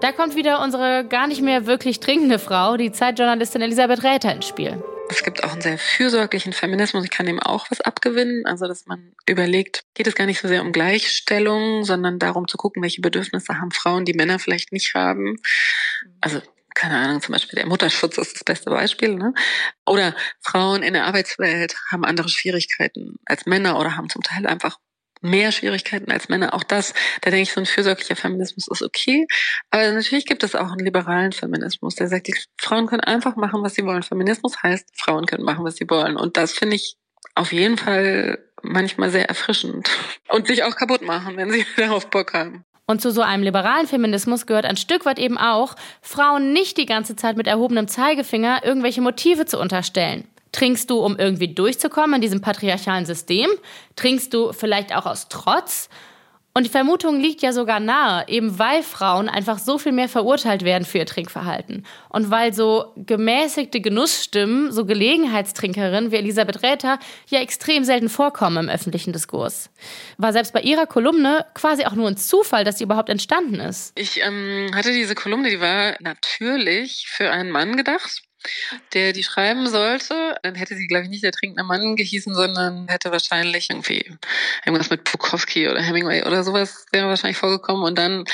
[0.00, 4.46] Da kommt wieder unsere gar nicht mehr wirklich trinkende Frau, die Zeitjournalistin Elisabeth Räther ins
[4.46, 4.82] Spiel.
[5.08, 7.04] Es gibt auch einen sehr fürsorglichen Feminismus.
[7.04, 8.44] Ich kann dem auch was abgewinnen.
[8.44, 12.58] Also, dass man überlegt, geht es gar nicht so sehr um Gleichstellung, sondern darum zu
[12.58, 15.36] gucken, welche Bedürfnisse haben Frauen, die Männer vielleicht nicht haben.
[16.20, 16.42] Also,
[16.76, 19.32] keine Ahnung, zum Beispiel der Mutterschutz ist das beste Beispiel, ne?
[19.86, 24.78] Oder Frauen in der Arbeitswelt haben andere Schwierigkeiten als Männer oder haben zum Teil einfach
[25.22, 26.54] mehr Schwierigkeiten als Männer.
[26.54, 29.26] Auch das, da denke ich, so ein fürsorglicher Feminismus ist okay.
[29.70, 33.62] Aber natürlich gibt es auch einen liberalen Feminismus, der sagt, die Frauen können einfach machen,
[33.62, 34.02] was sie wollen.
[34.02, 36.16] Feminismus heißt, Frauen können machen, was sie wollen.
[36.16, 36.96] Und das finde ich
[37.34, 39.88] auf jeden Fall manchmal sehr erfrischend.
[40.28, 42.64] Und sich auch kaputt machen, wenn sie darauf Bock haben.
[42.86, 46.86] Und zu so einem liberalen Feminismus gehört ein Stück weit eben auch, Frauen nicht die
[46.86, 50.28] ganze Zeit mit erhobenem Zeigefinger irgendwelche Motive zu unterstellen.
[50.52, 53.50] Trinkst du, um irgendwie durchzukommen in diesem patriarchalen System?
[53.96, 55.88] Trinkst du vielleicht auch aus Trotz?
[56.56, 60.64] Und die Vermutung liegt ja sogar nahe, eben weil Frauen einfach so viel mehr verurteilt
[60.64, 61.84] werden für ihr Trinkverhalten.
[62.08, 66.98] Und weil so gemäßigte Genussstimmen, so Gelegenheitstrinkerinnen wie Elisabeth Räther
[67.28, 69.68] ja extrem selten vorkommen im öffentlichen Diskurs.
[70.16, 73.92] War selbst bei ihrer Kolumne quasi auch nur ein Zufall, dass sie überhaupt entstanden ist.
[73.94, 78.22] Ich ähm, hatte diese Kolumne, die war natürlich für einen Mann gedacht.
[78.92, 80.36] Der die schreiben sollte.
[80.42, 84.04] Dann hätte sie, glaube ich, nicht der trinkende Mann gehießen, sondern hätte wahrscheinlich irgendwie
[84.64, 87.84] irgendwas mit Bukowski oder Hemingway oder sowas wäre wahrscheinlich vorgekommen.
[87.84, 88.24] Und dann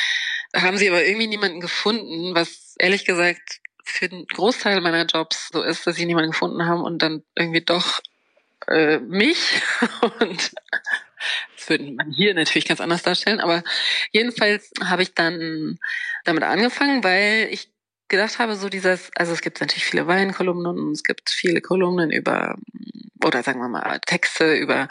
[0.55, 5.63] haben sie aber irgendwie niemanden gefunden, was ehrlich gesagt für den Großteil meiner Jobs so
[5.63, 8.01] ist, dass sie niemanden gefunden haben und dann irgendwie doch
[8.69, 9.39] äh, mich
[10.21, 10.53] und
[11.57, 13.63] das würde man hier natürlich ganz anders darstellen, aber
[14.13, 15.79] jedenfalls habe ich dann
[16.25, 17.71] damit angefangen, weil ich
[18.09, 22.11] gedacht habe, so dieses, also es gibt natürlich viele Weinkolumnen und es gibt viele Kolumnen
[22.11, 22.57] über,
[23.25, 24.89] oder sagen wir mal, Texte über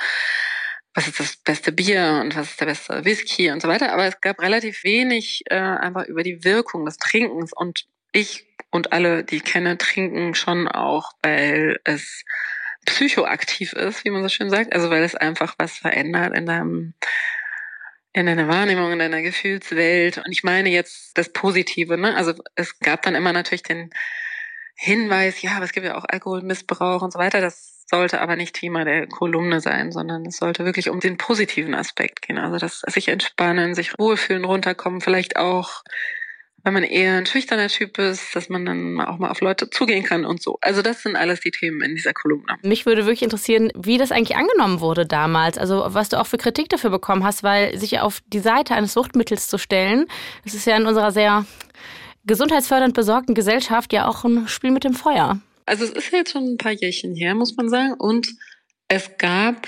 [0.93, 3.93] was ist das beste Bier und was ist der beste Whisky und so weiter.
[3.93, 7.53] Aber es gab relativ wenig äh, einfach über die Wirkung des Trinkens.
[7.53, 12.23] Und ich und alle, die ich kenne, trinken schon auch, weil es
[12.85, 14.73] psychoaktiv ist, wie man so schön sagt.
[14.73, 16.93] Also weil es einfach was verändert in deinem
[18.13, 20.17] in deiner Wahrnehmung, in deiner Gefühlswelt.
[20.17, 22.15] Und ich meine jetzt das Positive, ne?
[22.15, 23.89] Also es gab dann immer natürlich den
[24.75, 27.39] Hinweis, ja, aber es gibt ja auch Alkoholmissbrauch und so weiter.
[27.39, 31.75] Das sollte aber nicht Thema der Kolumne sein, sondern es sollte wirklich um den positiven
[31.75, 32.37] Aspekt gehen.
[32.37, 35.83] Also das sich entspannen, sich wohlfühlen, runterkommen, vielleicht auch
[36.63, 40.03] wenn man eher ein schüchterner Typ ist, dass man dann auch mal auf Leute zugehen
[40.03, 40.57] kann und so.
[40.61, 42.57] Also das sind alles die Themen in dieser Kolumne.
[42.61, 45.57] Mich würde wirklich interessieren, wie das eigentlich angenommen wurde damals.
[45.57, 48.93] Also was du auch für Kritik dafür bekommen hast, weil sich auf die Seite eines
[48.93, 50.05] Suchtmittels zu stellen,
[50.43, 51.45] das ist ja in unserer sehr
[52.25, 55.39] gesundheitsfördernd besorgten Gesellschaft ja auch ein Spiel mit dem Feuer.
[55.65, 57.93] Also es ist jetzt schon ein paar Jährchen her, muss man sagen.
[57.93, 58.27] Und
[58.87, 59.67] es gab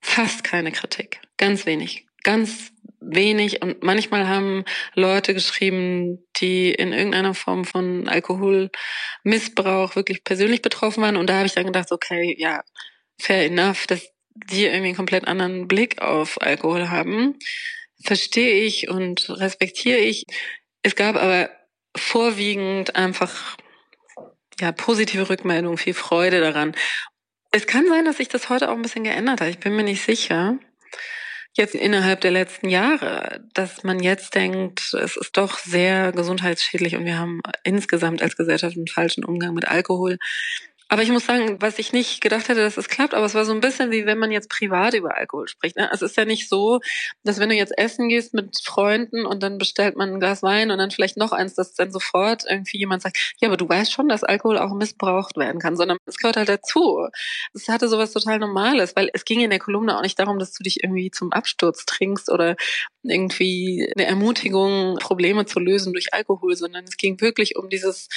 [0.00, 1.20] fast keine Kritik.
[1.36, 2.06] Ganz wenig.
[2.24, 10.62] Ganz wenig und manchmal haben Leute geschrieben, die in irgendeiner Form von Alkoholmissbrauch wirklich persönlich
[10.62, 12.62] betroffen waren und da habe ich dann gedacht, okay, ja,
[13.18, 17.38] fair enough, dass die irgendwie einen komplett anderen Blick auf Alkohol haben,
[18.04, 20.24] verstehe ich und respektiere ich.
[20.82, 21.50] Es gab aber
[21.96, 23.56] vorwiegend einfach
[24.60, 26.74] ja positive Rückmeldungen, viel Freude daran.
[27.50, 29.48] Es kann sein, dass sich das heute auch ein bisschen geändert hat.
[29.48, 30.58] Ich bin mir nicht sicher
[31.58, 37.04] jetzt innerhalb der letzten Jahre, dass man jetzt denkt, es ist doch sehr gesundheitsschädlich und
[37.04, 40.18] wir haben insgesamt als Gesellschaft einen falschen Umgang mit Alkohol.
[40.90, 43.44] Aber ich muss sagen, was ich nicht gedacht hätte, dass es klappt, aber es war
[43.44, 45.76] so ein bisschen wie wenn man jetzt privat über Alkohol spricht.
[45.76, 45.90] Ne?
[45.92, 46.80] Es ist ja nicht so,
[47.24, 50.70] dass wenn du jetzt essen gehst mit Freunden und dann bestellt man ein Glas Wein
[50.70, 53.92] und dann vielleicht noch eins, dass dann sofort irgendwie jemand sagt, ja, aber du weißt
[53.92, 57.06] schon, dass Alkohol auch missbraucht werden kann, sondern es gehört halt dazu.
[57.52, 60.52] Es hatte sowas total Normales, weil es ging in der Kolumne auch nicht darum, dass
[60.52, 62.56] du dich irgendwie zum Absturz trinkst oder
[63.10, 68.08] irgendwie eine Ermutigung, Probleme zu lösen durch Alkohol, sondern es ging wirklich um dieses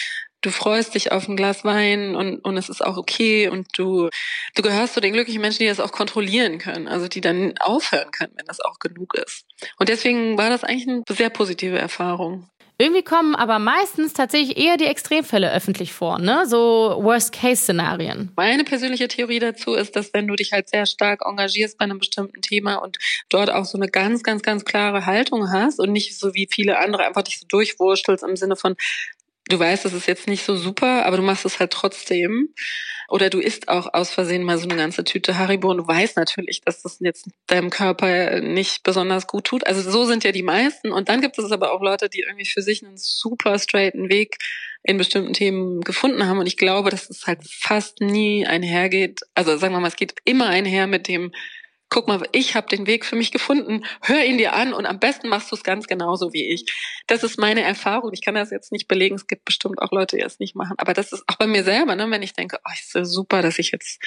[0.41, 4.09] du freust dich auf ein Glas Wein und, und es ist auch okay und du,
[4.55, 8.11] du gehörst zu den glücklichen Menschen, die das auch kontrollieren können, also die dann aufhören
[8.11, 9.45] können, wenn das auch genug ist.
[9.77, 12.49] Und deswegen war das eigentlich eine sehr positive Erfahrung.
[12.81, 16.47] Irgendwie kommen aber meistens tatsächlich eher die Extremfälle öffentlich vor, ne?
[16.47, 18.31] So Worst-Case-Szenarien.
[18.35, 21.99] Meine persönliche Theorie dazu ist, dass wenn du dich halt sehr stark engagierst bei einem
[21.99, 22.97] bestimmten Thema und
[23.29, 26.79] dort auch so eine ganz, ganz, ganz klare Haltung hast und nicht so wie viele
[26.79, 28.75] andere einfach dich so durchwurstelst im Sinne von,
[29.49, 32.53] du weißt, das ist jetzt nicht so super, aber du machst es halt trotzdem.
[33.09, 36.15] Oder du isst auch aus Versehen mal so eine ganze Tüte Haribo und du weißt
[36.15, 39.67] natürlich, dass das jetzt deinem Körper nicht besonders gut tut.
[39.67, 40.93] Also so sind ja die meisten.
[40.93, 44.37] Und dann gibt es aber auch Leute, die irgendwie für sich einen super straighten Weg
[44.83, 46.39] in bestimmten Themen gefunden haben.
[46.39, 49.19] Und ich glaube, dass es halt fast nie einhergeht.
[49.35, 51.33] Also sagen wir mal, es geht immer einher mit dem,
[51.91, 54.97] guck mal, ich habe den Weg für mich gefunden, hör ihn dir an und am
[54.97, 56.65] besten machst du es ganz genauso wie ich.
[57.05, 58.11] Das ist meine Erfahrung.
[58.13, 59.15] Ich kann das jetzt nicht belegen.
[59.15, 60.75] Es gibt bestimmt auch Leute, die es nicht machen.
[60.77, 62.09] Aber das ist auch bei mir selber, ne?
[62.09, 64.01] wenn ich denke, oh, ist so super, dass ich jetzt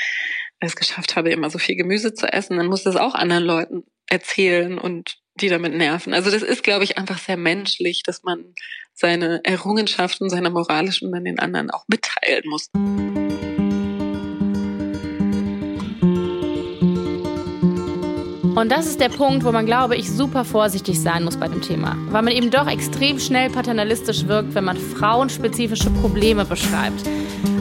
[0.60, 3.84] es geschafft habe, immer so viel Gemüse zu essen, dann muss das auch anderen Leuten
[4.06, 6.14] erzählen und die damit nerven.
[6.14, 8.54] Also das ist, glaube ich, einfach sehr menschlich, dass man
[8.94, 12.70] seine Errungenschaften, seine moralischen dann den anderen auch mitteilen muss.
[18.64, 21.60] Und das ist der Punkt, wo man, glaube ich, super vorsichtig sein muss bei dem
[21.60, 21.98] Thema.
[22.08, 27.02] Weil man eben doch extrem schnell paternalistisch wirkt, wenn man frauenspezifische Probleme beschreibt.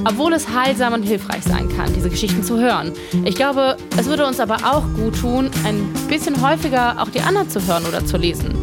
[0.06, 2.93] Obwohl es heilsam und hilfreich sein kann, diese Geschichten zu hören.
[3.26, 7.49] Ich glaube, es würde uns aber auch gut tun, ein bisschen häufiger auch die anderen
[7.49, 8.56] zu hören oder zu lesen.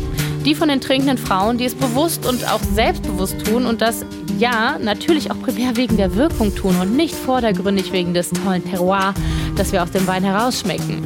[0.47, 4.07] Die von den trinkenden Frauen, die es bewusst und auch selbstbewusst tun und das,
[4.39, 9.13] ja, natürlich auch primär wegen der Wirkung tun und nicht vordergründig wegen des tollen Terroir,
[9.57, 11.03] das wir aus dem Wein herausschmecken.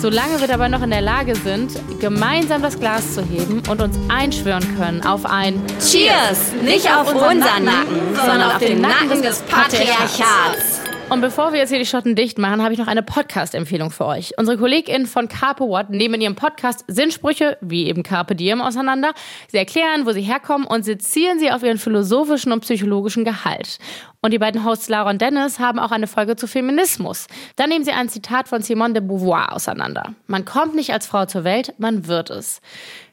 [0.00, 3.98] Solange wir dabei noch in der Lage sind, gemeinsam das Glas zu heben und uns
[4.08, 6.52] einschwören können auf ein Cheers!
[6.62, 10.79] Nicht auf unseren Nacken, sondern auf den Nacken des Patriarchats.
[11.10, 14.06] Und bevor wir jetzt hier die Schotten dicht machen, habe ich noch eine Podcast-Empfehlung für
[14.06, 14.32] euch.
[14.38, 19.12] Unsere KollegInnen von Carpe What nehmen in ihrem Podcast Sinnsprüche, wie eben Carpe Diem, auseinander.
[19.48, 23.80] Sie erklären, wo sie herkommen und sie zielen sie auf ihren philosophischen und psychologischen Gehalt.
[24.20, 27.26] Und die beiden Hosts Lara und Dennis haben auch eine Folge zu Feminismus.
[27.56, 30.14] Da nehmen sie ein Zitat von Simone de Beauvoir auseinander.
[30.28, 32.60] Man kommt nicht als Frau zur Welt, man wird es.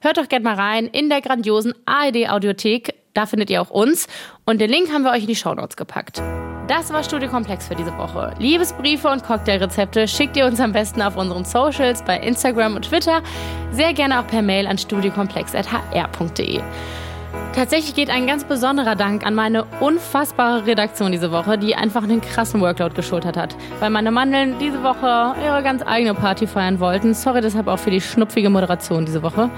[0.01, 2.93] Hört doch gerne mal rein in der grandiosen ARD-Audiothek.
[3.15, 4.05] Da findet ihr auch uns.
[4.45, 6.21] Und den Link haben wir euch in die Shownotes gepackt.
[6.67, 8.33] Das war Studio Komplex für diese Woche.
[8.39, 13.21] Liebesbriefe und Cocktailrezepte schickt ihr uns am besten auf unseren Socials bei Instagram und Twitter.
[13.71, 16.59] Sehr gerne auch per Mail an studiokomplex.hr.de.
[17.55, 22.19] Tatsächlich geht ein ganz besonderer Dank an meine unfassbare Redaktion diese Woche, die einfach einen
[22.19, 23.55] krassen Workload geschultert hat.
[23.79, 27.13] Weil meine Mandeln diese Woche ihre ganz eigene Party feiern wollten.
[27.13, 29.49] Sorry deshalb auch für die schnupfige Moderation diese Woche.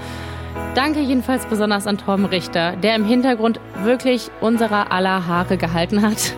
[0.76, 6.34] Danke jedenfalls besonders an Torben Richter, der im Hintergrund wirklich unserer aller Haare gehalten hat.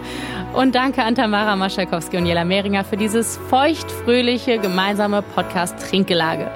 [0.55, 6.51] Und danke an Tamara Maschalkowski und Jela Mehringer für dieses feuchtfröhliche gemeinsame Podcast-Trinkgelage.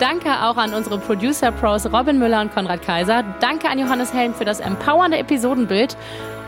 [0.00, 3.24] Danke auch an unsere Producer-Pros Robin Müller und Konrad Kaiser.
[3.40, 5.96] Danke an Johannes Helm für das empowernde Episodenbild.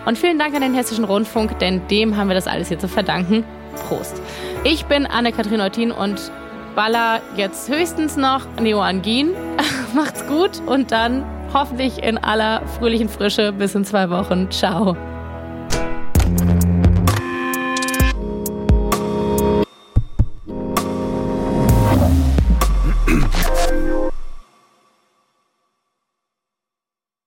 [0.06, 2.88] Und vielen Dank an den Hessischen Rundfunk, denn dem haben wir das alles hier zu
[2.88, 3.44] verdanken.
[3.86, 4.20] Prost.
[4.64, 6.30] Ich bin Anne-Kathrin Eutin und
[6.74, 9.32] baller jetzt höchstens noch Neoangin.
[9.94, 14.50] Macht's gut und dann hoffentlich in aller fröhlichen Frische bis in zwei Wochen.
[14.50, 14.96] Ciao.